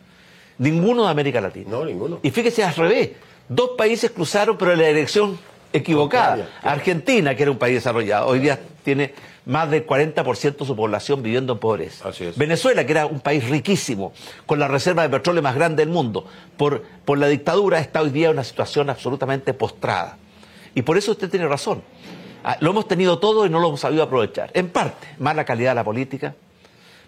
Ninguno 0.57 1.05
de 1.05 1.09
América 1.09 1.41
Latina. 1.41 1.71
No, 1.71 1.85
ninguno. 1.85 2.19
Y 2.21 2.31
fíjese 2.31 2.63
al 2.63 2.75
revés, 2.75 3.11
dos 3.49 3.71
países 3.77 4.11
cruzaron 4.11 4.57
pero 4.57 4.73
en 4.73 4.79
la 4.79 4.87
dirección 4.87 5.39
equivocada. 5.73 6.47
Argentina, 6.61 7.35
que 7.35 7.43
era 7.43 7.51
un 7.51 7.57
país 7.57 7.75
desarrollado, 7.75 8.27
hoy 8.27 8.39
día 8.39 8.59
tiene 8.83 9.13
más 9.45 9.69
del 9.69 9.85
40% 9.85 10.57
de 10.57 10.65
su 10.65 10.75
población 10.75 11.21
viviendo 11.21 11.53
en 11.53 11.59
pobreza. 11.59 12.09
Venezuela, 12.35 12.85
que 12.85 12.91
era 12.91 13.05
un 13.05 13.19
país 13.19 13.49
riquísimo, 13.49 14.13
con 14.45 14.59
la 14.59 14.67
reserva 14.67 15.01
de 15.01 15.09
petróleo 15.09 15.41
más 15.41 15.55
grande 15.55 15.83
del 15.83 15.93
mundo, 15.93 16.25
por, 16.55 16.83
por 17.03 17.17
la 17.17 17.27
dictadura 17.27 17.79
está 17.79 18.01
hoy 18.01 18.11
día 18.11 18.27
en 18.27 18.33
una 18.33 18.43
situación 18.43 18.89
absolutamente 18.89 19.53
postrada. 19.53 20.17
Y 20.75 20.83
por 20.83 20.97
eso 20.97 21.11
usted 21.11 21.29
tiene 21.29 21.47
razón. 21.47 21.83
Ah, 22.43 22.57
lo 22.59 22.71
hemos 22.71 22.87
tenido 22.87 23.19
todo 23.19 23.45
y 23.45 23.49
no 23.49 23.59
lo 23.59 23.69
hemos 23.69 23.79
sabido 23.79 24.03
aprovechar. 24.03 24.51
En 24.53 24.69
parte, 24.69 25.07
mala 25.17 25.45
calidad 25.45 25.71
de 25.71 25.75
la 25.75 25.83
política, 25.83 26.35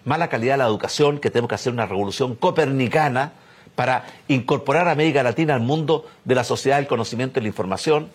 mala 0.04 0.28
calidad 0.28 0.54
de 0.54 0.58
la 0.58 0.66
educación, 0.66 1.18
que 1.18 1.30
tenemos 1.30 1.48
que 1.48 1.56
hacer 1.56 1.72
una 1.72 1.86
revolución 1.86 2.36
copernicana 2.36 3.32
para 3.74 4.06
incorporar 4.28 4.88
a 4.88 4.92
América 4.92 5.22
Latina 5.22 5.54
al 5.54 5.60
mundo 5.60 6.06
de 6.24 6.34
la 6.34 6.44
sociedad 6.44 6.76
del 6.76 6.86
conocimiento 6.86 7.38
y 7.38 7.42
la 7.42 7.48
información. 7.48 8.08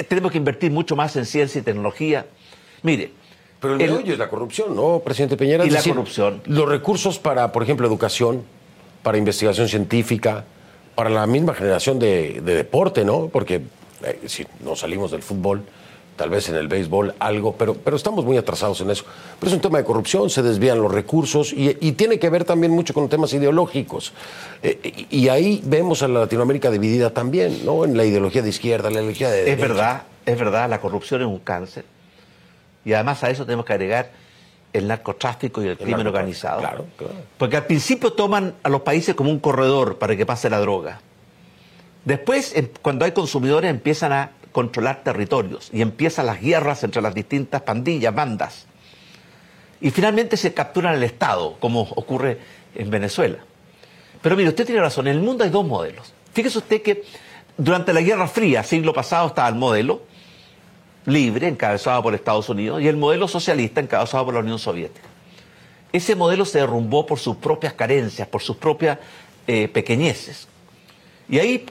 Eh, 0.00 0.04
tenemos 0.04 0.32
que 0.32 0.38
invertir 0.38 0.70
mucho 0.70 0.96
más 0.96 1.14
en 1.16 1.26
ciencia 1.26 1.58
y 1.58 1.62
tecnología. 1.62 2.24
Mire, 2.82 3.10
pero 3.60 3.74
el, 3.74 3.80
meollo 3.80 4.14
es 4.14 4.18
la 4.18 4.30
corrupción, 4.30 4.74
¿no, 4.74 5.02
presidente 5.04 5.36
Peñera? 5.36 5.66
Y 5.66 5.70
la 5.70 5.82
corrupción. 5.82 6.40
Los 6.46 6.66
recursos 6.66 7.18
para, 7.18 7.52
por 7.52 7.62
ejemplo, 7.62 7.86
educación, 7.86 8.42
para 9.02 9.18
investigación 9.18 9.68
científica, 9.68 10.46
para 10.94 11.10
la 11.10 11.26
misma 11.26 11.52
generación 11.52 11.98
de, 11.98 12.40
deporte, 12.40 13.04
¿no? 13.04 13.28
Porque 13.28 13.60
eh, 14.02 14.20
si 14.24 14.46
no 14.64 14.74
salimos 14.74 15.10
del 15.10 15.22
fútbol, 15.22 15.64
tal 16.20 16.28
vez 16.28 16.50
en 16.50 16.56
el 16.56 16.68
béisbol 16.68 17.14
algo, 17.18 17.54
pero, 17.56 17.72
pero 17.72 17.96
estamos 17.96 18.26
muy 18.26 18.36
atrasados 18.36 18.78
en 18.82 18.90
eso. 18.90 19.06
Pero 19.38 19.48
es 19.48 19.54
un 19.54 19.62
tema 19.62 19.78
de 19.78 19.84
corrupción, 19.84 20.28
se 20.28 20.42
desvían 20.42 20.78
los 20.78 20.92
recursos 20.92 21.50
y, 21.50 21.72
tiene 21.92 22.18
que 22.18 22.28
ver 22.28 22.44
también 22.44 22.72
mucho 22.72 22.92
con 22.92 23.08
temas 23.08 23.32
ideológicos. 23.32 24.12
Eh, 24.62 25.06
y, 25.08 25.28
ahí 25.28 25.62
vemos 25.64 26.02
a 26.02 26.08
la 26.08 26.20
Latinoamérica 26.20 26.70
dividida 26.70 27.08
también, 27.08 27.64
¿no? 27.64 27.86
En 27.86 27.96
la 27.96 28.04
ideología 28.04 28.42
de 28.42 28.50
izquierda, 28.50 28.90
la 28.90 28.96
ideología 28.96 29.30
de... 29.30 29.50
Es 29.50 29.58
verdad, 29.58 30.02
es 30.26 30.38
verdad, 30.38 30.68
la 30.68 30.78
corrupción 30.78 31.22
es 31.22 31.26
un 31.26 31.38
cáncer 31.38 31.86
y 32.84 32.92
además 32.92 33.24
a 33.24 33.30
eso 33.30 33.46
tenemos 33.46 33.64
que 33.64 33.72
agregar 33.72 34.10
el 34.74 34.88
narcotráfico 34.88 35.62
y 35.62 35.68
el, 35.68 35.78
crimen 35.78 36.06
organizado. 36.06 36.60
Claro, 36.60 36.84
claro. 36.98 37.14
Porque 37.38 37.56
al 37.56 37.64
principio 37.64 38.12
toman 38.12 38.56
a 38.62 38.68
los 38.68 38.82
países 38.82 39.14
como 39.14 39.30
un 39.30 39.38
corredor 39.38 39.96
para 39.96 40.14
que 40.16 40.26
pase 40.26 40.50
la 40.50 40.60
droga. 40.60 41.00
Después, 42.04 42.54
cuando 42.82 43.06
hay 43.06 43.12
consumidores, 43.12 43.70
empiezan 43.70 44.12
a 44.12 44.30
controlar 44.52 45.02
territorios 45.02 45.70
y 45.72 45.82
empiezan 45.82 46.26
las 46.26 46.40
guerras 46.40 46.82
entre 46.84 47.02
las 47.02 47.14
distintas 47.14 47.62
pandillas, 47.62 48.14
bandas. 48.14 48.66
Y 49.80 49.90
finalmente 49.90 50.36
se 50.36 50.52
capturan 50.52 50.94
el 50.94 51.02
Estado, 51.02 51.56
como 51.58 51.82
ocurre 51.82 52.38
en 52.74 52.90
Venezuela. 52.90 53.38
Pero 54.20 54.36
mire, 54.36 54.50
usted 54.50 54.66
tiene 54.66 54.80
razón, 54.80 55.06
en 55.06 55.16
el 55.16 55.22
mundo 55.22 55.44
hay 55.44 55.50
dos 55.50 55.66
modelos. 55.66 56.12
Fíjese 56.32 56.58
usted 56.58 56.82
que 56.82 57.04
durante 57.56 57.92
la 57.92 58.00
Guerra 58.02 58.26
Fría, 58.28 58.62
siglo 58.62 58.92
pasado, 58.92 59.28
estaba 59.28 59.48
el 59.48 59.54
modelo 59.54 60.02
libre, 61.06 61.48
encabezado 61.48 62.02
por 62.02 62.14
Estados 62.14 62.48
Unidos, 62.48 62.82
y 62.82 62.88
el 62.88 62.96
modelo 62.96 63.26
socialista, 63.26 63.80
encabezado 63.80 64.26
por 64.26 64.34
la 64.34 64.40
Unión 64.40 64.58
Soviética. 64.58 65.08
Ese 65.92 66.14
modelo 66.14 66.44
se 66.44 66.58
derrumbó 66.58 67.06
por 67.06 67.18
sus 67.18 67.36
propias 67.36 67.72
carencias, 67.72 68.28
por 68.28 68.42
sus 68.42 68.56
propias 68.56 68.98
eh, 69.46 69.68
pequeñeces. 69.68 70.46
Y 71.28 71.38
ahí 71.38 71.66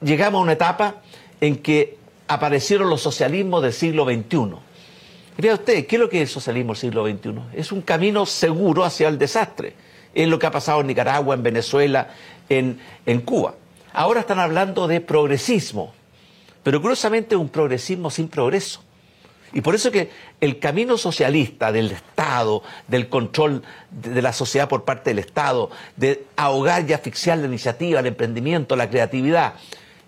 llegamos 0.00 0.40
a 0.40 0.42
una 0.42 0.52
etapa 0.52 0.96
en 1.40 1.56
que 1.56 1.98
aparecieron 2.30 2.88
los 2.88 3.02
socialismos 3.02 3.60
del 3.60 3.72
siglo 3.72 4.04
XXI. 4.04 4.54
Vea 5.36 5.54
usted, 5.54 5.84
¿qué 5.86 5.96
es 5.96 6.00
lo 6.00 6.08
que 6.08 6.18
es 6.18 6.28
el 6.28 6.32
socialismo 6.32 6.74
del 6.74 6.80
siglo 6.80 7.04
XXI? 7.04 7.58
Es 7.58 7.72
un 7.72 7.82
camino 7.82 8.24
seguro 8.24 8.84
hacia 8.84 9.08
el 9.08 9.18
desastre. 9.18 9.74
Es 10.14 10.28
lo 10.28 10.38
que 10.38 10.46
ha 10.46 10.50
pasado 10.52 10.80
en 10.80 10.86
Nicaragua, 10.86 11.34
en 11.34 11.42
Venezuela, 11.42 12.08
en, 12.48 12.78
en 13.04 13.20
Cuba. 13.22 13.56
Ahora 13.92 14.20
están 14.20 14.38
hablando 14.38 14.86
de 14.86 15.00
progresismo, 15.00 15.92
pero 16.62 16.80
curiosamente 16.80 17.34
un 17.34 17.48
progresismo 17.48 18.10
sin 18.10 18.28
progreso. 18.28 18.80
Y 19.52 19.62
por 19.62 19.74
eso 19.74 19.90
que 19.90 20.10
el 20.40 20.60
camino 20.60 20.96
socialista 20.96 21.72
del 21.72 21.90
Estado, 21.90 22.62
del 22.86 23.08
control 23.08 23.64
de 23.90 24.22
la 24.22 24.32
sociedad 24.32 24.68
por 24.68 24.84
parte 24.84 25.10
del 25.10 25.18
Estado, 25.18 25.70
de 25.96 26.26
ahogar 26.36 26.88
y 26.88 26.92
asfixiar 26.92 27.38
la 27.38 27.46
iniciativa, 27.46 27.98
el 27.98 28.06
emprendimiento, 28.06 28.76
la 28.76 28.88
creatividad, 28.88 29.54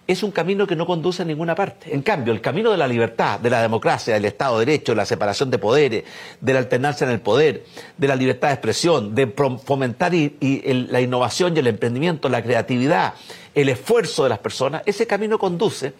es 0.06 0.22
un 0.22 0.32
camino 0.32 0.66
que 0.66 0.74
no 0.74 0.84
conduce 0.84 1.22
a 1.22 1.24
ninguna 1.24 1.54
parte. 1.54 1.94
En 1.94 2.02
cambio, 2.02 2.32
el 2.32 2.40
camino 2.40 2.70
de 2.70 2.76
la 2.76 2.88
libertad, 2.88 3.38
de 3.38 3.50
la 3.50 3.62
democracia, 3.62 4.14
del 4.14 4.24
Estado 4.24 4.58
de 4.58 4.66
Derecho, 4.66 4.92
de 4.92 4.96
la 4.96 5.06
separación 5.06 5.50
de 5.50 5.58
poderes, 5.58 6.04
de 6.40 6.52
la 6.52 6.58
alternancia 6.58 7.06
en 7.06 7.12
el 7.12 7.20
poder, 7.20 7.64
de 7.96 8.08
la 8.08 8.16
libertad 8.16 8.48
de 8.48 8.54
expresión, 8.54 9.14
de 9.14 9.28
fomentar 9.64 10.12
la 10.12 11.00
innovación 11.00 11.56
y 11.56 11.60
el 11.60 11.68
emprendimiento, 11.68 12.28
la 12.28 12.42
creatividad, 12.42 13.14
el 13.54 13.68
esfuerzo 13.68 14.24
de 14.24 14.30
las 14.30 14.40
personas, 14.40 14.82
ese 14.86 15.06
camino 15.06 15.38
conduce 15.38 15.94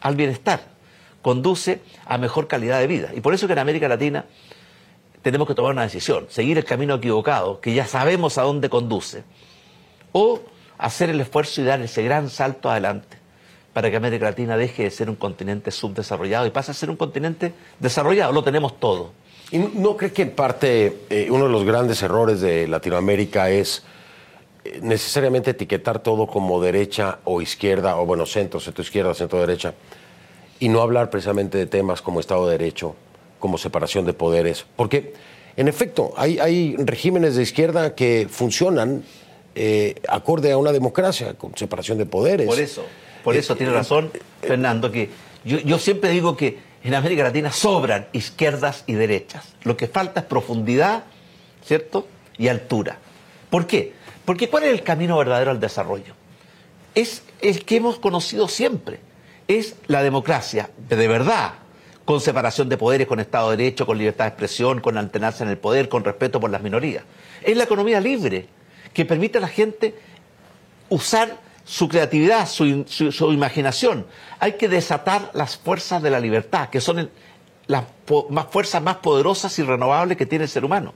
al 0.00 0.16
bienestar, 0.16 0.60
conduce 1.22 1.80
a 2.04 2.18
mejor 2.18 2.46
calidad 2.46 2.78
de 2.78 2.86
vida. 2.86 3.10
Y 3.14 3.20
por 3.22 3.32
eso 3.32 3.46
que 3.46 3.54
en 3.54 3.58
América 3.58 3.88
Latina 3.88 4.26
tenemos 5.22 5.48
que 5.48 5.54
tomar 5.54 5.72
una 5.72 5.82
decisión, 5.82 6.26
seguir 6.28 6.58
el 6.58 6.64
camino 6.64 6.96
equivocado, 6.96 7.58
que 7.60 7.72
ya 7.72 7.86
sabemos 7.86 8.36
a 8.36 8.42
dónde 8.42 8.68
conduce, 8.68 9.24
o 10.12 10.42
hacer 10.84 11.08
el 11.08 11.18
esfuerzo 11.18 11.62
y 11.62 11.64
dar 11.64 11.80
ese 11.80 12.02
gran 12.02 12.28
salto 12.28 12.70
adelante 12.70 13.16
para 13.72 13.90
que 13.90 13.96
América 13.96 14.26
Latina 14.26 14.56
deje 14.56 14.84
de 14.84 14.90
ser 14.90 15.08
un 15.08 15.16
continente 15.16 15.70
subdesarrollado 15.70 16.46
y 16.46 16.50
pase 16.50 16.72
a 16.72 16.74
ser 16.74 16.90
un 16.90 16.96
continente 16.96 17.54
desarrollado. 17.80 18.32
Lo 18.32 18.44
tenemos 18.44 18.78
todo. 18.78 19.12
¿Y 19.50 19.58
no 19.58 19.96
cree 19.96 20.12
que 20.12 20.22
en 20.22 20.32
parte 20.32 21.06
eh, 21.08 21.28
uno 21.30 21.44
de 21.44 21.50
los 21.50 21.64
grandes 21.64 22.02
errores 22.02 22.42
de 22.42 22.68
Latinoamérica 22.68 23.48
es 23.48 23.82
eh, 24.62 24.78
necesariamente 24.82 25.52
etiquetar 25.52 26.00
todo 26.00 26.26
como 26.26 26.60
derecha 26.60 27.18
o 27.24 27.40
izquierda, 27.40 27.96
o 27.96 28.04
bueno, 28.04 28.26
centro, 28.26 28.60
centro 28.60 28.82
izquierda, 28.82 29.14
centro 29.14 29.40
derecha, 29.40 29.72
y 30.60 30.68
no 30.68 30.82
hablar 30.82 31.08
precisamente 31.08 31.56
de 31.56 31.66
temas 31.66 32.02
como 32.02 32.20
Estado 32.20 32.46
de 32.46 32.58
Derecho, 32.58 32.94
como 33.38 33.56
separación 33.56 34.04
de 34.04 34.12
poderes? 34.12 34.66
Porque, 34.76 35.14
en 35.56 35.66
efecto, 35.66 36.12
hay, 36.16 36.38
hay 36.38 36.76
regímenes 36.76 37.36
de 37.36 37.42
izquierda 37.42 37.94
que 37.94 38.28
funcionan 38.30 39.02
eh, 39.54 39.94
acorde 40.08 40.52
a 40.52 40.58
una 40.58 40.72
democracia, 40.72 41.34
con 41.34 41.56
separación 41.56 41.98
de 41.98 42.06
poderes. 42.06 42.46
Por 42.46 42.58
eso, 42.58 42.84
por 43.22 43.36
eso 43.36 43.56
tiene 43.56 43.72
razón 43.72 44.10
Fernando, 44.40 44.90
que 44.90 45.10
yo, 45.44 45.78
siempre 45.78 46.10
digo 46.10 46.36
que 46.36 46.58
en 46.82 46.94
América 46.94 47.22
Latina 47.22 47.52
sobran 47.52 48.06
izquierdas 48.12 48.84
y 48.86 48.94
derechas. 48.94 49.54
Lo 49.62 49.76
que 49.76 49.86
falta 49.86 50.20
es 50.20 50.26
profundidad, 50.26 51.04
¿cierto? 51.64 52.06
Y 52.38 52.48
altura. 52.48 52.98
¿Por 53.50 53.66
qué? 53.66 53.92
Porque 54.24 54.48
¿cuál 54.48 54.64
es 54.64 54.70
el 54.70 54.82
camino 54.82 55.16
verdadero 55.18 55.50
al 55.50 55.60
desarrollo? 55.60 56.14
Es 56.94 57.22
el 57.40 57.64
que 57.64 57.76
hemos 57.76 57.98
conocido 57.98 58.48
siempre. 58.48 59.00
Es 59.48 59.76
la 59.86 60.02
democracia, 60.02 60.70
de 60.88 61.08
verdad, 61.08 61.52
con 62.04 62.20
separación 62.20 62.68
de 62.68 62.76
poderes, 62.78 63.06
con 63.06 63.20
Estado 63.20 63.50
de 63.50 63.58
Derecho, 63.58 63.86
con 63.86 63.98
libertad 63.98 64.24
de 64.24 64.28
expresión, 64.28 64.80
con 64.80 64.96
alternarse 64.96 65.44
en 65.44 65.50
el 65.50 65.58
poder, 65.58 65.88
con 65.88 66.04
respeto 66.04 66.40
por 66.40 66.50
las 66.50 66.62
minorías. 66.62 67.04
Es 67.42 67.56
la 67.56 67.64
economía 67.64 68.00
libre, 68.00 68.46
que 68.94 69.04
permite 69.04 69.38
a 69.38 69.40
la 69.42 69.48
gente 69.48 69.94
usar 70.88 71.36
su 71.64 71.88
creatividad, 71.88 72.46
su, 72.48 73.32
imaginación. 73.32 74.06
Hay 74.38 74.52
que 74.52 74.68
desatar 74.68 75.30
las 75.34 75.56
fuerzas 75.56 76.02
de 76.02 76.10
la 76.10 76.20
libertad, 76.20 76.68
que 76.68 76.80
son 76.80 77.10
las 77.66 77.84
más 78.30 78.46
fuerzas 78.50 78.82
más 78.82 78.96
poderosas 78.96 79.58
y 79.58 79.62
renovables 79.62 80.16
que 80.16 80.26
tiene 80.26 80.44
el 80.44 80.50
ser 80.50 80.64
humano. 80.64 80.94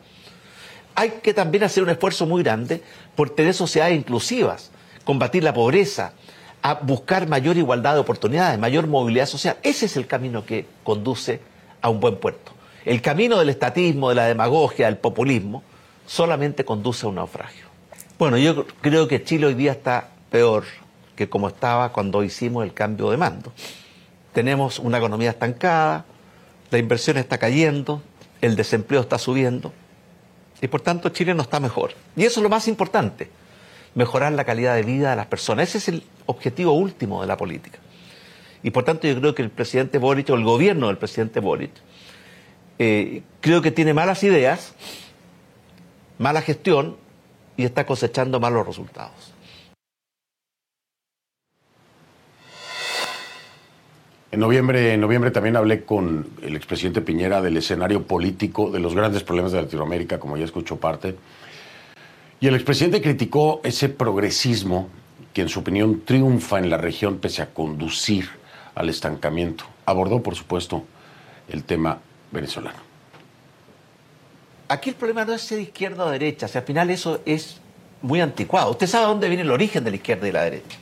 Hay 0.94 1.10
que 1.22 1.32
también 1.34 1.64
hacer 1.64 1.82
un 1.82 1.90
esfuerzo 1.90 2.26
muy 2.26 2.42
grande 2.42 2.82
por 3.14 3.30
tener 3.30 3.54
sociedades 3.54 3.96
inclusivas, 3.96 4.70
combatir 5.04 5.42
la 5.42 5.54
pobreza, 5.54 6.12
buscar 6.82 7.28
mayor 7.28 7.56
igualdad 7.56 7.94
de 7.94 8.00
oportunidades, 8.00 8.58
mayor 8.58 8.86
movilidad 8.86 9.26
social. 9.26 9.56
Ese 9.62 9.86
es 9.86 9.96
el 9.96 10.06
camino 10.06 10.44
que 10.44 10.66
conduce 10.82 11.40
a 11.80 11.88
un 11.88 12.00
buen 12.00 12.16
puerto. 12.16 12.52
El 12.84 13.00
camino 13.00 13.38
del 13.38 13.48
estatismo, 13.48 14.08
de 14.08 14.16
la 14.16 14.26
demagogia, 14.26 14.86
del 14.86 14.98
populismo, 14.98 15.62
solamente 16.06 16.64
conduce 16.64 17.06
a 17.06 17.08
un 17.10 17.16
naufragio. 17.16 17.67
Bueno, 18.18 18.36
yo 18.36 18.66
creo 18.80 19.06
que 19.06 19.22
Chile 19.22 19.46
hoy 19.46 19.54
día 19.54 19.70
está 19.70 20.08
peor 20.28 20.64
que 21.14 21.28
como 21.28 21.46
estaba 21.46 21.92
cuando 21.92 22.24
hicimos 22.24 22.64
el 22.64 22.74
cambio 22.74 23.10
de 23.10 23.16
mando. 23.16 23.52
Tenemos 24.32 24.80
una 24.80 24.98
economía 24.98 25.30
estancada, 25.30 26.04
la 26.72 26.78
inversión 26.78 27.16
está 27.16 27.38
cayendo, 27.38 28.02
el 28.40 28.56
desempleo 28.56 29.02
está 29.02 29.18
subiendo 29.18 29.72
y 30.60 30.66
por 30.66 30.80
tanto 30.80 31.10
Chile 31.10 31.32
no 31.32 31.42
está 31.42 31.60
mejor. 31.60 31.92
Y 32.16 32.24
eso 32.24 32.40
es 32.40 32.42
lo 32.42 32.48
más 32.48 32.66
importante, 32.66 33.30
mejorar 33.94 34.32
la 34.32 34.42
calidad 34.42 34.74
de 34.74 34.82
vida 34.82 35.10
de 35.10 35.16
las 35.16 35.26
personas. 35.26 35.68
Ese 35.68 35.78
es 35.78 35.88
el 35.88 36.02
objetivo 36.26 36.72
último 36.72 37.20
de 37.20 37.28
la 37.28 37.36
política. 37.36 37.78
Y 38.64 38.70
por 38.70 38.82
tanto 38.82 39.06
yo 39.06 39.16
creo 39.20 39.32
que 39.36 39.42
el 39.42 39.50
presidente 39.50 39.98
Boric 39.98 40.28
o 40.30 40.34
el 40.34 40.42
gobierno 40.42 40.88
del 40.88 40.98
presidente 40.98 41.38
Boric 41.38 41.70
eh, 42.80 43.22
creo 43.40 43.62
que 43.62 43.70
tiene 43.70 43.94
malas 43.94 44.24
ideas, 44.24 44.74
mala 46.18 46.42
gestión 46.42 46.96
y 47.58 47.64
está 47.64 47.84
cosechando 47.84 48.40
malos 48.40 48.66
resultados. 48.66 49.34
En 54.30 54.40
noviembre, 54.40 54.94
en 54.94 55.00
noviembre 55.00 55.32
también 55.32 55.56
hablé 55.56 55.84
con 55.84 56.28
el 56.40 56.54
expresidente 56.54 57.00
Piñera 57.00 57.42
del 57.42 57.56
escenario 57.56 58.06
político, 58.06 58.70
de 58.70 58.78
los 58.78 58.94
grandes 58.94 59.24
problemas 59.24 59.52
de 59.52 59.62
Latinoamérica, 59.62 60.20
como 60.20 60.36
ya 60.36 60.44
escuchó 60.44 60.76
parte. 60.76 61.16
Y 62.38 62.46
el 62.46 62.54
expresidente 62.54 63.02
criticó 63.02 63.60
ese 63.64 63.88
progresismo 63.88 64.88
que 65.34 65.42
en 65.42 65.48
su 65.48 65.60
opinión 65.60 66.02
triunfa 66.04 66.58
en 66.58 66.70
la 66.70 66.76
región 66.76 67.18
pese 67.18 67.42
a 67.42 67.52
conducir 67.52 68.28
al 68.76 68.88
estancamiento. 68.88 69.64
Abordó, 69.84 70.22
por 70.22 70.36
supuesto, 70.36 70.84
el 71.48 71.64
tema 71.64 71.98
venezolano 72.30 72.87
aquí 74.68 74.90
el 74.90 74.96
problema 74.96 75.24
no 75.24 75.34
es 75.34 75.42
ser 75.42 75.60
izquierda 75.60 76.04
o 76.04 76.10
derecha, 76.10 76.46
o 76.46 76.48
sea, 76.48 76.60
al 76.60 76.66
final 76.66 76.90
eso 76.90 77.20
es 77.24 77.60
muy 78.02 78.20
anticuado. 78.20 78.70
Usted 78.70 78.86
sabe 78.86 79.06
dónde 79.06 79.28
viene 79.28 79.42
el 79.42 79.50
origen 79.50 79.82
de 79.82 79.90
la 79.90 79.96
izquierda 79.96 80.28
y 80.28 80.32
la 80.32 80.42
derecha. 80.42 80.76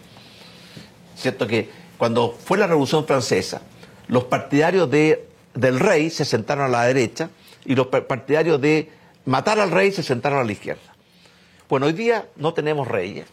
Cierto 1.16 1.46
que 1.46 1.70
cuando 1.96 2.32
fue 2.32 2.58
la 2.58 2.66
Revolución 2.66 3.06
Francesa, 3.06 3.62
los 4.08 4.24
partidarios 4.24 4.90
de, 4.90 5.26
del 5.54 5.80
rey 5.80 6.10
se 6.10 6.24
sentaron 6.24 6.64
a 6.64 6.68
la 6.68 6.84
derecha 6.84 7.30
y 7.64 7.74
los 7.74 7.86
partidarios 7.86 8.60
de 8.60 8.90
matar 9.24 9.58
al 9.58 9.70
rey 9.70 9.92
se 9.92 10.02
sentaron 10.02 10.40
a 10.40 10.44
la 10.44 10.52
izquierda. 10.52 10.94
Bueno, 11.68 11.86
hoy 11.86 11.92
día 11.92 12.26
no 12.36 12.52
tenemos 12.54 12.86
reyes 12.86 13.26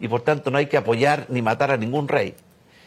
y 0.00 0.08
por 0.08 0.22
tanto 0.22 0.50
no 0.50 0.58
hay 0.58 0.66
que 0.66 0.76
apoyar 0.76 1.26
ni 1.28 1.42
matar 1.42 1.70
a 1.70 1.76
ningún 1.76 2.08
rey. 2.08 2.34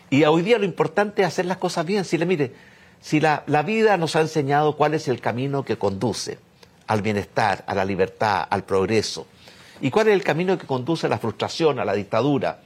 Y 0.10 0.24
hoy 0.26 0.42
día 0.42 0.58
lo 0.58 0.66
importante 0.66 1.22
es 1.22 1.28
hacer 1.30 1.46
las 1.46 1.58
cosas 1.58 1.86
bien. 1.86 2.04
Si 2.04 2.18
le 2.18 2.26
mire, 2.26 2.52
si 3.00 3.22
la, 3.22 3.44
la 3.48 3.64
vida 3.64 3.96
nos 3.98 4.16
ha 4.16 4.22
enseñado 4.22 4.76
cuál 4.76 4.94
es 4.94 5.08
el 5.08 5.22
camino 5.22 5.64
que 5.64 5.78
conduce 5.78 6.38
al 6.88 7.02
bienestar, 7.02 7.64
a 7.68 7.76
la 7.76 7.86
libertad, 7.86 8.46
al 8.50 8.64
progreso. 8.64 9.28
¿Y 9.82 9.90
cuál 9.90 10.10
es 10.10 10.14
el 10.14 10.24
camino 10.24 10.58
que 10.58 10.68
conduce 10.68 11.08
a 11.08 11.10
la 11.10 11.18
frustración, 11.18 11.80
a 11.80 11.86
la 11.86 11.94
dictadura? 11.94 12.62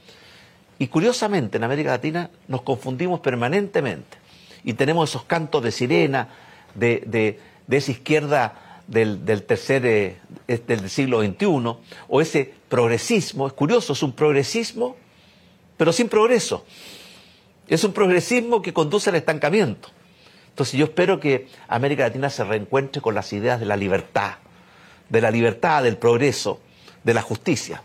Y 0.78 0.88
curiosamente 0.88 1.56
en 1.56 1.64
América 1.64 1.90
Latina 1.90 2.30
nos 2.48 2.62
confundimos 2.62 3.20
permanentemente 3.20 4.18
y 4.64 4.74
tenemos 4.74 5.10
esos 5.10 5.24
cantos 5.24 5.62
de 5.62 5.72
sirena 5.72 6.28
de, 6.74 7.38
esa 7.70 7.90
izquierda 7.90 8.82
del, 8.86 9.24
tercer 9.46 9.86
eh, 9.86 10.18
del 10.66 10.90
siglo 10.90 11.22
XXI 11.22 11.46
o 12.08 12.20
ese 12.20 12.52
progresismo, 12.68 13.46
es 13.46 13.54
curioso, 13.54 13.94
es 13.94 14.02
un 14.02 14.12
progresismo 14.12 14.96
pero 15.76 15.92
sin 15.92 16.08
progreso. 16.08 16.64
Es 17.68 17.84
un 17.84 17.92
progresismo 17.92 18.62
que 18.62 18.72
conduce 18.72 19.10
al 19.10 19.16
estancamiento. 19.16 19.90
Entonces 20.56 20.78
yo 20.78 20.86
espero 20.86 21.20
que 21.20 21.48
América 21.68 22.04
Latina 22.04 22.30
se 22.30 22.42
reencuentre 22.42 23.02
con 23.02 23.14
las 23.14 23.30
ideas 23.34 23.60
de 23.60 23.66
la 23.66 23.76
libertad, 23.76 24.36
de 25.10 25.20
la 25.20 25.30
libertad, 25.30 25.82
del 25.82 25.98
progreso, 25.98 26.60
de 27.04 27.12
la 27.12 27.20
justicia. 27.20 27.82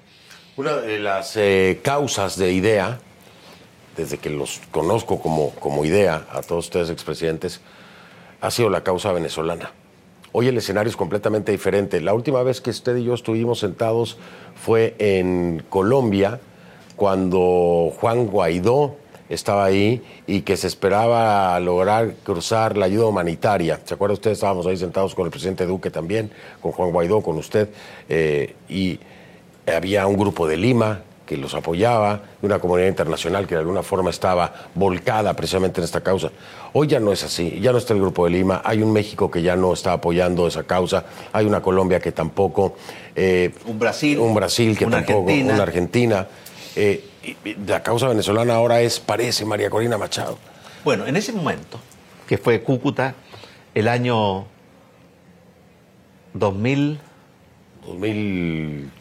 Una 0.55 0.77
de 0.77 0.97
las 0.97 1.35
eh, 1.35 1.81
causas 1.83 2.37
de 2.37 2.53
idea, 2.53 2.97
desde 3.97 4.19
que 4.19 4.29
los 4.29 4.61
conozco 4.71 5.19
como, 5.21 5.49
como 5.55 5.83
idea 5.83 6.25
a 6.31 6.41
todos 6.43 6.67
ustedes 6.67 6.89
expresidentes, 6.89 7.59
ha 8.39 8.49
sido 8.49 8.69
la 8.69 8.85
causa 8.85 9.11
venezolana. 9.11 9.73
Hoy 10.31 10.47
el 10.47 10.57
escenario 10.57 10.89
es 10.89 10.95
completamente 10.95 11.51
diferente. 11.51 11.99
La 11.99 12.13
última 12.13 12.41
vez 12.41 12.61
que 12.61 12.69
usted 12.69 12.95
y 12.95 13.03
yo 13.03 13.15
estuvimos 13.15 13.59
sentados 13.59 14.17
fue 14.55 14.95
en 14.97 15.61
Colombia, 15.67 16.39
cuando 16.95 17.91
Juan 17.99 18.27
Guaidó 18.27 18.95
estaba 19.33 19.65
ahí 19.65 20.01
y 20.27 20.41
que 20.41 20.57
se 20.57 20.67
esperaba 20.67 21.59
lograr 21.59 22.15
cruzar 22.23 22.77
la 22.77 22.85
ayuda 22.85 23.05
humanitaria. 23.05 23.79
¿Se 23.85 23.93
acuerda 23.93 24.13
usted? 24.13 24.31
Estábamos 24.31 24.67
ahí 24.67 24.75
sentados 24.75 25.15
con 25.15 25.25
el 25.25 25.31
presidente 25.31 25.65
Duque 25.65 25.89
también, 25.89 26.31
con 26.61 26.73
Juan 26.73 26.91
Guaidó, 26.91 27.21
con 27.21 27.37
usted, 27.37 27.69
eh, 28.09 28.55
y 28.67 28.99
había 29.65 30.05
un 30.05 30.17
grupo 30.17 30.47
de 30.47 30.57
Lima 30.57 31.01
que 31.25 31.37
los 31.37 31.53
apoyaba, 31.53 32.21
de 32.41 32.45
una 32.45 32.59
comunidad 32.59 32.89
internacional 32.89 33.47
que 33.47 33.55
de 33.55 33.61
alguna 33.61 33.83
forma 33.83 34.09
estaba 34.09 34.53
volcada 34.75 35.33
precisamente 35.33 35.79
en 35.79 35.85
esta 35.85 36.01
causa. 36.01 36.29
Hoy 36.73 36.87
ya 36.87 36.99
no 36.99 37.13
es 37.13 37.23
así, 37.23 37.57
ya 37.61 37.71
no 37.71 37.77
está 37.77 37.93
el 37.93 38.01
Grupo 38.01 38.25
de 38.25 38.31
Lima, 38.31 38.61
hay 38.65 38.81
un 38.81 38.91
México 38.91 39.31
que 39.31 39.41
ya 39.41 39.55
no 39.55 39.71
está 39.71 39.93
apoyando 39.93 40.45
esa 40.45 40.63
causa, 40.63 41.05
hay 41.31 41.45
una 41.45 41.61
Colombia 41.61 42.01
que 42.01 42.11
tampoco, 42.11 42.75
eh, 43.15 43.53
un 43.65 43.79
Brasil, 43.79 44.19
un 44.19 44.35
Brasil 44.35 44.77
que 44.77 44.87
tampoco, 44.87 45.31
una 45.31 45.63
Argentina. 45.63 46.27
Eh, 46.75 47.10
la 47.67 47.83
causa 47.83 48.07
venezolana 48.07 48.55
ahora 48.55 48.81
es, 48.81 48.99
parece, 48.99 49.45
María 49.45 49.69
Corina 49.69 49.97
Machado. 49.97 50.37
Bueno, 50.83 51.05
en 51.05 51.15
ese 51.15 51.31
momento, 51.31 51.79
que 52.27 52.37
fue 52.37 52.61
Cúcuta, 52.63 53.15
el 53.75 53.87
año 53.87 54.45
2000... 56.33 56.99
2000, 57.85 58.91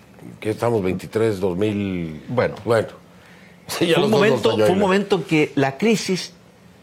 ¿qué 0.40 0.50
estamos? 0.50 0.82
23, 0.82 1.40
2000... 1.40 2.24
Bueno. 2.28 2.54
Bueno. 2.64 2.88
fue, 3.66 3.94
un 3.94 4.10
momento, 4.10 4.56
fue 4.56 4.70
un 4.70 4.78
momento 4.78 5.16
en 5.16 5.24
que 5.24 5.52
la 5.54 5.78
crisis 5.78 6.32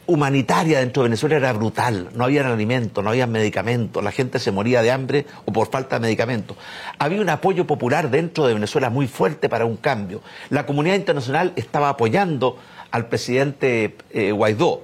humanitaria 0.07 0.79
dentro 0.79 1.03
de 1.03 1.09
Venezuela 1.09 1.35
era 1.35 1.53
brutal. 1.53 2.09
No 2.15 2.23
había 2.23 2.47
alimento, 2.47 3.01
no 3.03 3.09
había 3.09 3.27
medicamentos, 3.27 4.03
la 4.03 4.11
gente 4.11 4.39
se 4.39 4.51
moría 4.51 4.81
de 4.81 4.91
hambre 4.91 5.25
o 5.45 5.51
por 5.51 5.69
falta 5.69 5.97
de 5.97 6.01
medicamentos. 6.01 6.57
Había 6.97 7.21
un 7.21 7.29
apoyo 7.29 7.67
popular 7.67 8.09
dentro 8.09 8.47
de 8.47 8.53
Venezuela 8.53 8.89
muy 8.89 9.07
fuerte 9.07 9.49
para 9.49 9.65
un 9.65 9.77
cambio. 9.77 10.21
La 10.49 10.65
comunidad 10.65 10.95
internacional 10.95 11.53
estaba 11.55 11.89
apoyando 11.89 12.57
al 12.89 13.07
presidente 13.07 13.95
eh, 14.11 14.31
Guaidó 14.31 14.83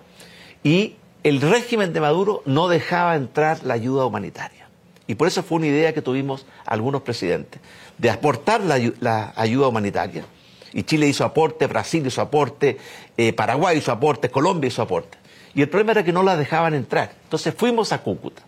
y 0.61 0.95
el 1.23 1.41
régimen 1.41 1.93
de 1.93 2.01
Maduro 2.01 2.43
no 2.45 2.67
dejaba 2.67 3.15
entrar 3.15 3.63
la 3.63 3.73
ayuda 3.73 4.05
humanitaria. 4.05 4.67
Y 5.07 5.15
por 5.15 5.27
eso 5.27 5.41
fue 5.41 5.57
una 5.57 5.67
idea 5.67 5.93
que 5.93 6.01
tuvimos 6.01 6.45
algunos 6.65 7.01
presidentes, 7.01 7.61
de 7.97 8.09
aportar 8.09 8.61
la 8.61 9.33
ayuda 9.35 9.67
humanitaria 9.67 10.25
y 10.73 10.83
Chile 10.83 11.07
hizo 11.07 11.23
aporte, 11.23 11.67
Brasil 11.67 12.05
hizo 12.05 12.21
aporte, 12.21 12.77
eh, 13.15 13.33
Paraguay 13.33 13.77
hizo 13.77 13.91
aporte, 13.91 14.29
Colombia 14.29 14.67
hizo 14.67 14.81
aporte. 14.81 15.17
Y 15.53 15.61
el 15.61 15.69
problema 15.69 15.91
era 15.91 16.03
que 16.03 16.11
no 16.11 16.23
la 16.23 16.35
dejaban 16.35 16.73
entrar. 16.73 17.11
Entonces 17.23 17.53
fuimos 17.55 17.91
a 17.91 17.99
Cúcuta 17.99 18.41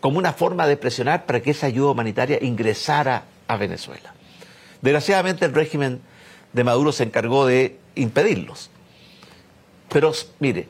como 0.00 0.18
una 0.18 0.34
forma 0.34 0.66
de 0.66 0.76
presionar 0.76 1.24
para 1.24 1.40
que 1.40 1.52
esa 1.52 1.66
ayuda 1.66 1.92
humanitaria 1.92 2.38
ingresara 2.42 3.24
a 3.48 3.56
Venezuela. 3.56 4.12
Desgraciadamente 4.82 5.46
el 5.46 5.54
régimen 5.54 6.02
de 6.52 6.62
Maduro 6.62 6.92
se 6.92 7.04
encargó 7.04 7.46
de 7.46 7.78
impedirlos. 7.94 8.68
Pero 9.88 10.12
mire, 10.40 10.68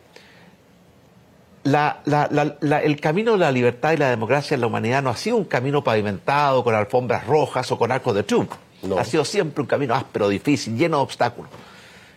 el 1.65 3.01
camino 3.01 3.33
de 3.33 3.39
la 3.39 3.51
libertad 3.51 3.93
y 3.93 3.97
la 3.97 4.11
democracia 4.11 4.55
en 4.55 4.61
la 4.61 4.69
humanidad 4.69 5.03
no 5.03 5.11
ha 5.11 5.17
sido 5.17 5.37
un 5.37 5.47
camino 5.47 5.83
pavimentado 5.83 6.63
con 6.63 6.75
alfombras 6.75 7.27
rojas 7.27 7.73
o 7.73 7.79
con 7.79 7.91
arcos 7.91 8.15
de 8.15 8.23
triunfo. 8.23 8.57
Ha 8.99 9.05
sido 9.05 9.25
siempre 9.25 9.63
un 9.63 9.67
camino 9.67 9.95
áspero, 9.95 10.29
difícil, 10.29 10.77
lleno 10.77 10.99
de 10.99 11.03
obstáculos. 11.03 11.51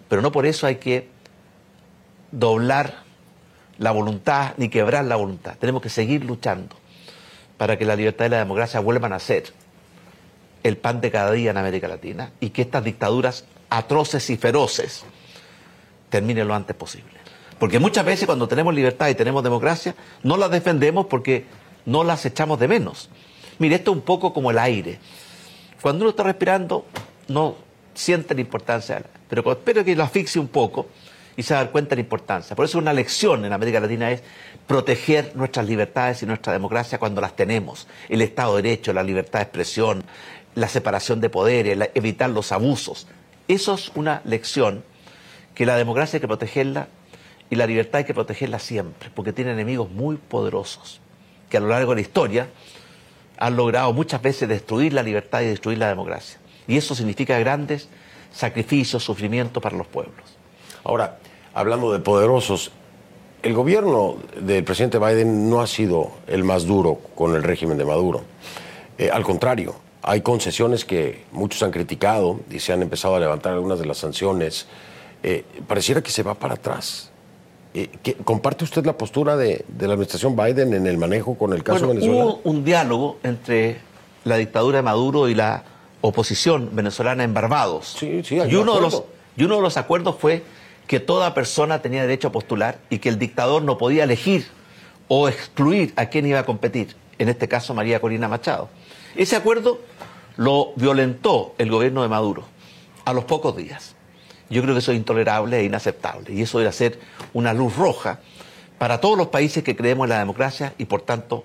Pero 0.09 0.21
no 0.21 0.31
por 0.31 0.45
eso 0.45 0.67
hay 0.67 0.75
que 0.75 1.09
doblar 2.31 3.03
la 3.77 3.91
voluntad 3.91 4.53
ni 4.57 4.69
quebrar 4.69 5.05
la 5.05 5.15
voluntad. 5.15 5.55
Tenemos 5.59 5.81
que 5.81 5.89
seguir 5.89 6.25
luchando 6.25 6.75
para 7.57 7.77
que 7.77 7.85
la 7.85 7.95
libertad 7.95 8.25
y 8.25 8.29
la 8.29 8.39
democracia 8.39 8.79
vuelvan 8.79 9.13
a 9.13 9.19
ser 9.19 9.45
el 10.63 10.77
pan 10.77 11.01
de 11.01 11.11
cada 11.11 11.31
día 11.31 11.51
en 11.51 11.57
América 11.57 11.87
Latina 11.87 12.31
y 12.39 12.49
que 12.49 12.61
estas 12.61 12.83
dictaduras 12.83 13.45
atroces 13.69 14.29
y 14.29 14.37
feroces 14.37 15.03
terminen 16.09 16.47
lo 16.47 16.55
antes 16.55 16.75
posible. 16.75 17.17
Porque 17.59 17.79
muchas 17.79 18.05
veces 18.05 18.25
cuando 18.25 18.47
tenemos 18.47 18.73
libertad 18.73 19.09
y 19.09 19.15
tenemos 19.15 19.43
democracia, 19.43 19.95
no 20.23 20.37
las 20.37 20.51
defendemos 20.51 21.07
porque 21.07 21.45
no 21.85 22.03
las 22.03 22.25
echamos 22.25 22.59
de 22.59 22.67
menos. 22.67 23.09
Mire, 23.59 23.75
esto 23.75 23.91
es 23.91 23.97
un 23.97 24.03
poco 24.03 24.33
como 24.33 24.51
el 24.51 24.59
aire. 24.59 24.99
Cuando 25.81 26.03
uno 26.03 26.09
está 26.11 26.23
respirando, 26.23 26.85
no 27.27 27.55
siente 27.93 28.33
la 28.33 28.41
importancia, 28.41 29.03
pero 29.29 29.51
espero 29.51 29.83
que 29.83 29.95
lo 29.95 30.03
asfixie 30.03 30.39
un 30.39 30.47
poco 30.47 30.87
y 31.35 31.43
se 31.43 31.53
dar 31.53 31.71
cuenta 31.71 31.91
de 31.91 31.97
la 31.97 32.01
importancia. 32.01 32.55
Por 32.55 32.65
eso 32.65 32.79
una 32.79 32.93
lección 32.93 33.45
en 33.45 33.53
América 33.53 33.79
Latina 33.79 34.11
es 34.11 34.23
proteger 34.65 35.33
nuestras 35.35 35.67
libertades 35.67 36.23
y 36.23 36.25
nuestra 36.25 36.51
democracia 36.51 36.97
cuando 36.97 37.21
las 37.21 37.35
tenemos. 37.35 37.87
El 38.09 38.21
Estado 38.21 38.55
de 38.55 38.63
Derecho, 38.63 38.91
la 38.91 39.03
libertad 39.03 39.39
de 39.39 39.43
expresión, 39.43 40.03
la 40.55 40.67
separación 40.67 41.21
de 41.21 41.29
poderes, 41.29 41.89
evitar 41.93 42.31
los 42.31 42.51
abusos. 42.51 43.07
Eso 43.47 43.75
es 43.75 43.91
una 43.93 44.21
lección 44.25 44.83
que 45.53 45.65
la 45.67 45.77
democracia 45.77 46.17
hay 46.17 46.21
que 46.21 46.27
protegerla 46.27 46.87
y 47.49 47.55
la 47.55 47.67
libertad 47.67 47.99
hay 47.99 48.05
que 48.05 48.15
protegerla 48.15 48.59
siempre, 48.59 49.09
porque 49.13 49.31
tiene 49.31 49.51
enemigos 49.51 49.89
muy 49.91 50.17
poderosos 50.17 50.99
que 51.49 51.57
a 51.57 51.59
lo 51.59 51.67
largo 51.67 51.91
de 51.91 51.95
la 51.95 52.01
historia 52.01 52.47
han 53.37 53.55
logrado 53.55 53.93
muchas 53.93 54.21
veces 54.21 54.49
destruir 54.49 54.93
la 54.93 55.03
libertad 55.03 55.41
y 55.41 55.45
destruir 55.45 55.77
la 55.77 55.87
democracia. 55.87 56.39
Y 56.67 56.77
eso 56.77 56.95
significa 56.95 57.37
grandes 57.39 57.87
sacrificios, 58.31 59.03
sufrimientos 59.03 59.61
para 59.61 59.77
los 59.77 59.87
pueblos. 59.87 60.37
Ahora, 60.83 61.19
hablando 61.53 61.91
de 61.91 61.99
poderosos, 61.99 62.71
el 63.43 63.53
gobierno 63.53 64.17
del 64.39 64.63
presidente 64.63 64.99
Biden 64.99 65.49
no 65.49 65.61
ha 65.61 65.67
sido 65.67 66.11
el 66.27 66.43
más 66.43 66.65
duro 66.65 66.99
con 67.15 67.35
el 67.35 67.43
régimen 67.43 67.77
de 67.77 67.85
Maduro. 67.85 68.23
Eh, 68.97 69.09
al 69.11 69.23
contrario, 69.23 69.75
hay 70.01 70.21
concesiones 70.21 70.85
que 70.85 71.25
muchos 71.31 71.61
han 71.63 71.71
criticado 71.71 72.39
y 72.49 72.59
se 72.59 72.73
han 72.73 72.81
empezado 72.81 73.15
a 73.15 73.19
levantar 73.19 73.53
algunas 73.53 73.79
de 73.79 73.85
las 73.85 73.97
sanciones. 73.97 74.67
Eh, 75.23 75.43
pareciera 75.67 76.01
que 76.01 76.11
se 76.11 76.23
va 76.23 76.33
para 76.33 76.55
atrás. 76.55 77.11
Eh, 77.77 78.15
¿Comparte 78.23 78.63
usted 78.63 78.83
la 78.87 78.97
postura 78.97 79.37
de, 79.37 79.63
la 79.79 79.93
administración 79.93 80.35
Biden 80.35 80.73
en 80.73 80.87
el 80.87 80.97
manejo 80.97 81.37
con 81.37 81.53
el 81.53 81.63
caso 81.63 81.81
de 81.81 81.93
Venezuela? 81.93 82.25
Hubo 82.25 82.41
un 82.43 82.65
diálogo 82.65 83.19
entre 83.21 83.77
la 84.23 84.37
dictadura 84.37 84.77
de 84.77 84.81
Maduro 84.81 85.29
y 85.29 85.35
la 85.35 85.63
oposición 86.01 86.71
venezolana 86.73 87.23
en 87.23 87.35
Barbados. 87.35 87.95
Sí, 87.99 88.23
sí, 88.23 88.39
y 88.49 88.55
uno, 88.55 88.73
de 88.75 88.81
los, 88.81 89.03
y 89.35 89.43
uno 89.43 89.57
de 89.57 89.61
los 89.61 89.77
acuerdos 89.77 90.15
fue 90.17 90.41
que 90.87 90.99
toda 90.99 91.35
persona 91.35 91.83
tenía 91.83 92.01
derecho 92.01 92.29
a 92.29 92.31
postular 92.31 92.79
y 92.89 92.97
que 92.97 93.09
el 93.09 93.19
dictador 93.19 93.61
no 93.61 93.77
podía 93.77 94.05
elegir 94.05 94.47
o 95.07 95.29
excluir 95.29 95.93
a 95.97 96.07
quién 96.07 96.25
iba 96.25 96.39
a 96.39 96.45
competir, 96.47 96.95
en 97.19 97.29
este 97.29 97.47
caso 97.47 97.75
María 97.75 97.99
Corina 97.99 98.27
Machado. 98.27 98.69
Ese 99.15 99.35
acuerdo 99.35 99.79
lo 100.35 100.71
violentó 100.77 101.53
el 101.59 101.69
gobierno 101.69 102.01
de 102.01 102.07
Maduro 102.07 102.43
a 103.05 103.13
los 103.13 103.25
pocos 103.25 103.55
días. 103.55 103.96
Yo 104.49 104.61
creo 104.61 104.73
que 104.73 104.79
eso 104.79 104.91
es 104.91 104.97
intolerable 104.97 105.59
e 105.59 105.63
inaceptable 105.65 106.33
y 106.33 106.41
eso 106.41 106.59
debe 106.59 106.71
ser 106.71 106.99
una 107.33 107.53
luz 107.53 107.75
roja 107.75 108.19
para 108.77 109.01
todos 109.01 109.17
los 109.17 109.27
países 109.27 109.63
que 109.63 109.75
creemos 109.75 110.05
en 110.05 110.09
la 110.09 110.19
democracia 110.19 110.73
y 110.77 110.85
por 110.85 111.01
tanto, 111.01 111.43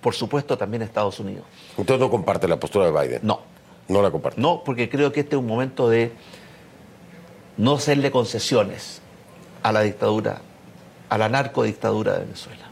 por 0.00 0.14
supuesto, 0.14 0.56
también 0.56 0.82
Estados 0.82 1.20
Unidos. 1.20 1.44
¿Usted 1.76 1.98
no 1.98 2.10
comparte 2.10 2.48
la 2.48 2.58
postura 2.58 2.90
de 2.90 2.92
Biden? 2.92 3.20
No. 3.22 3.42
¿No 3.88 4.02
la 4.02 4.10
comparte? 4.10 4.40
No, 4.40 4.62
porque 4.64 4.88
creo 4.88 5.12
que 5.12 5.20
este 5.20 5.34
es 5.34 5.40
un 5.40 5.46
momento 5.46 5.88
de 5.88 6.12
no 7.56 7.74
hacerle 7.74 8.10
concesiones 8.10 9.02
a 9.62 9.72
la 9.72 9.82
dictadura, 9.82 10.40
a 11.08 11.18
la 11.18 11.28
narcodictadura 11.28 12.14
de 12.14 12.20
Venezuela. 12.20 12.70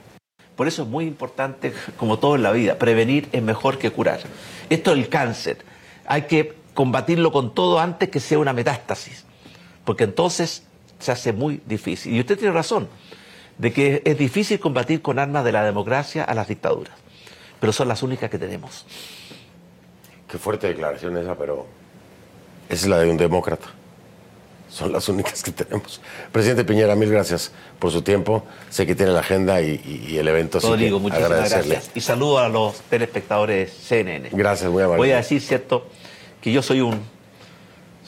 Por 0.56 0.66
eso 0.66 0.82
es 0.82 0.88
muy 0.88 1.06
importante, 1.06 1.72
como 1.96 2.18
todo 2.18 2.36
en 2.36 2.42
la 2.42 2.52
vida, 2.52 2.78
prevenir 2.78 3.28
es 3.32 3.42
mejor 3.42 3.78
que 3.78 3.90
curar. 3.90 4.20
Esto 4.70 4.92
es 4.92 4.98
el 4.98 5.08
cáncer. 5.08 5.58
Hay 6.06 6.22
que 6.22 6.54
combatirlo 6.72 7.32
con 7.32 7.52
todo 7.52 7.80
antes 7.80 8.08
que 8.08 8.20
sea 8.20 8.38
una 8.38 8.52
metástasis 8.52 9.28
porque 9.89 10.05
entonces 10.05 10.64
se 10.99 11.12
hace 11.12 11.32
muy 11.32 11.62
difícil. 11.64 12.14
Y 12.14 12.20
usted 12.20 12.36
tiene 12.36 12.53
razón, 12.53 12.91
de 13.57 13.72
que 13.72 14.03
es 14.05 14.18
difícil 14.18 14.61
combatir 14.61 15.01
con 15.01 15.18
armas 15.18 15.47
de 15.47 15.53
la 15.53 15.64
democracia 15.64 16.24
a 16.24 16.34
las 16.34 16.47
dictaduras, 16.47 16.93
pero 17.59 17.72
son 17.72 17.89
las 17.89 18.03
únicas 18.03 18.28
que 18.28 18.39
tenemos. 18.39 18.84
Qué 20.30 20.36
fuerte 20.36 20.66
declaración 20.66 21.16
esa, 21.16 21.39
pero 21.39 21.64
esa 22.68 22.84
es 22.84 22.86
la 22.86 22.99
de 22.99 23.11
un 23.11 23.16
demócrata. 23.16 23.66
Son 24.68 24.93
las 24.93 25.09
únicas 25.09 25.43
que 25.43 25.53
tenemos. 25.53 26.03
Presidente 26.32 26.66
Piñera, 26.66 26.95
mil 26.95 27.11
gracias 27.11 27.51
por 27.78 27.91
su 27.91 28.03
tiempo. 28.03 28.45
Sé 28.68 28.84
que 28.84 28.95
tiene 28.95 29.12
la 29.12 29.20
agenda 29.20 29.62
y, 29.62 30.18
el 30.18 30.28
evento. 30.28 30.61
Todo 30.61 30.76
digo, 30.76 31.01
muchísimas 31.01 31.30
gracias. 31.30 31.93
Y 31.95 32.03
saludo 32.03 32.41
a 32.41 32.51
los 32.51 32.78
telespectadores 32.91 33.72
CNN. 33.72 34.28
Gracias, 34.32 34.70
muy 34.70 34.82
amable. 34.82 34.99
Voy 34.99 35.12
a 35.12 35.16
decir, 35.16 35.41
cierto, 35.41 35.86
que 36.43 36.53
yo 36.53 36.61
soy 36.61 36.82
un 36.82 37.16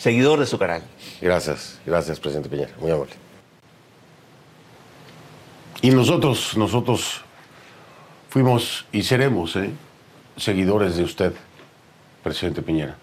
seguidor 0.01 0.41
de 0.41 0.47
su 0.47 0.59
canal. 0.59 0.83
Gracias, 1.21 1.79
gracias, 1.85 2.19
presidente 2.19 2.49
Piñera, 2.49 2.73
muy 2.81 2.91
amable. 2.91 3.13
Y 5.83 5.91
nosotros, 5.91 6.57
nosotros 6.57 7.21
fuimos 8.31 8.87
y 8.93 9.03
seremos 9.03 9.57
¿eh? 9.57 9.71
seguidores 10.37 10.97
de 10.97 11.05
usted, 11.05 11.33
presidente 12.23 12.63
Piñera, 12.63 12.97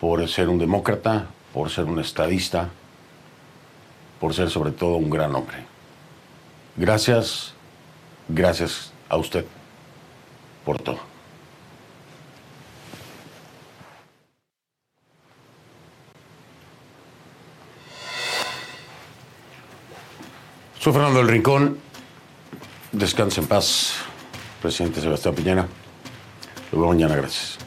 por 0.00 0.28
ser 0.28 0.48
un 0.48 0.58
demócrata, 0.58 1.26
por 1.52 1.70
ser 1.70 1.84
un 1.84 2.00
estadista, 2.00 2.68
por 4.18 4.34
ser 4.34 4.50
sobre 4.50 4.72
todo 4.72 4.96
un 4.96 5.08
gran 5.08 5.34
hombre. 5.36 5.58
Gracias, 6.76 7.54
gracias 8.28 8.92
a 9.08 9.16
usted 9.18 9.44
por 10.64 10.82
todo. 10.82 11.13
Soy 20.84 20.92
Fernando 20.92 21.20
del 21.20 21.28
Rincón. 21.28 21.78
Descanse 22.92 23.40
en 23.40 23.46
paz, 23.46 23.94
presidente 24.60 25.00
Sebastián 25.00 25.34
Piñera. 25.34 25.66
Luego 26.72 26.88
mañana, 26.88 27.16
gracias. 27.16 27.63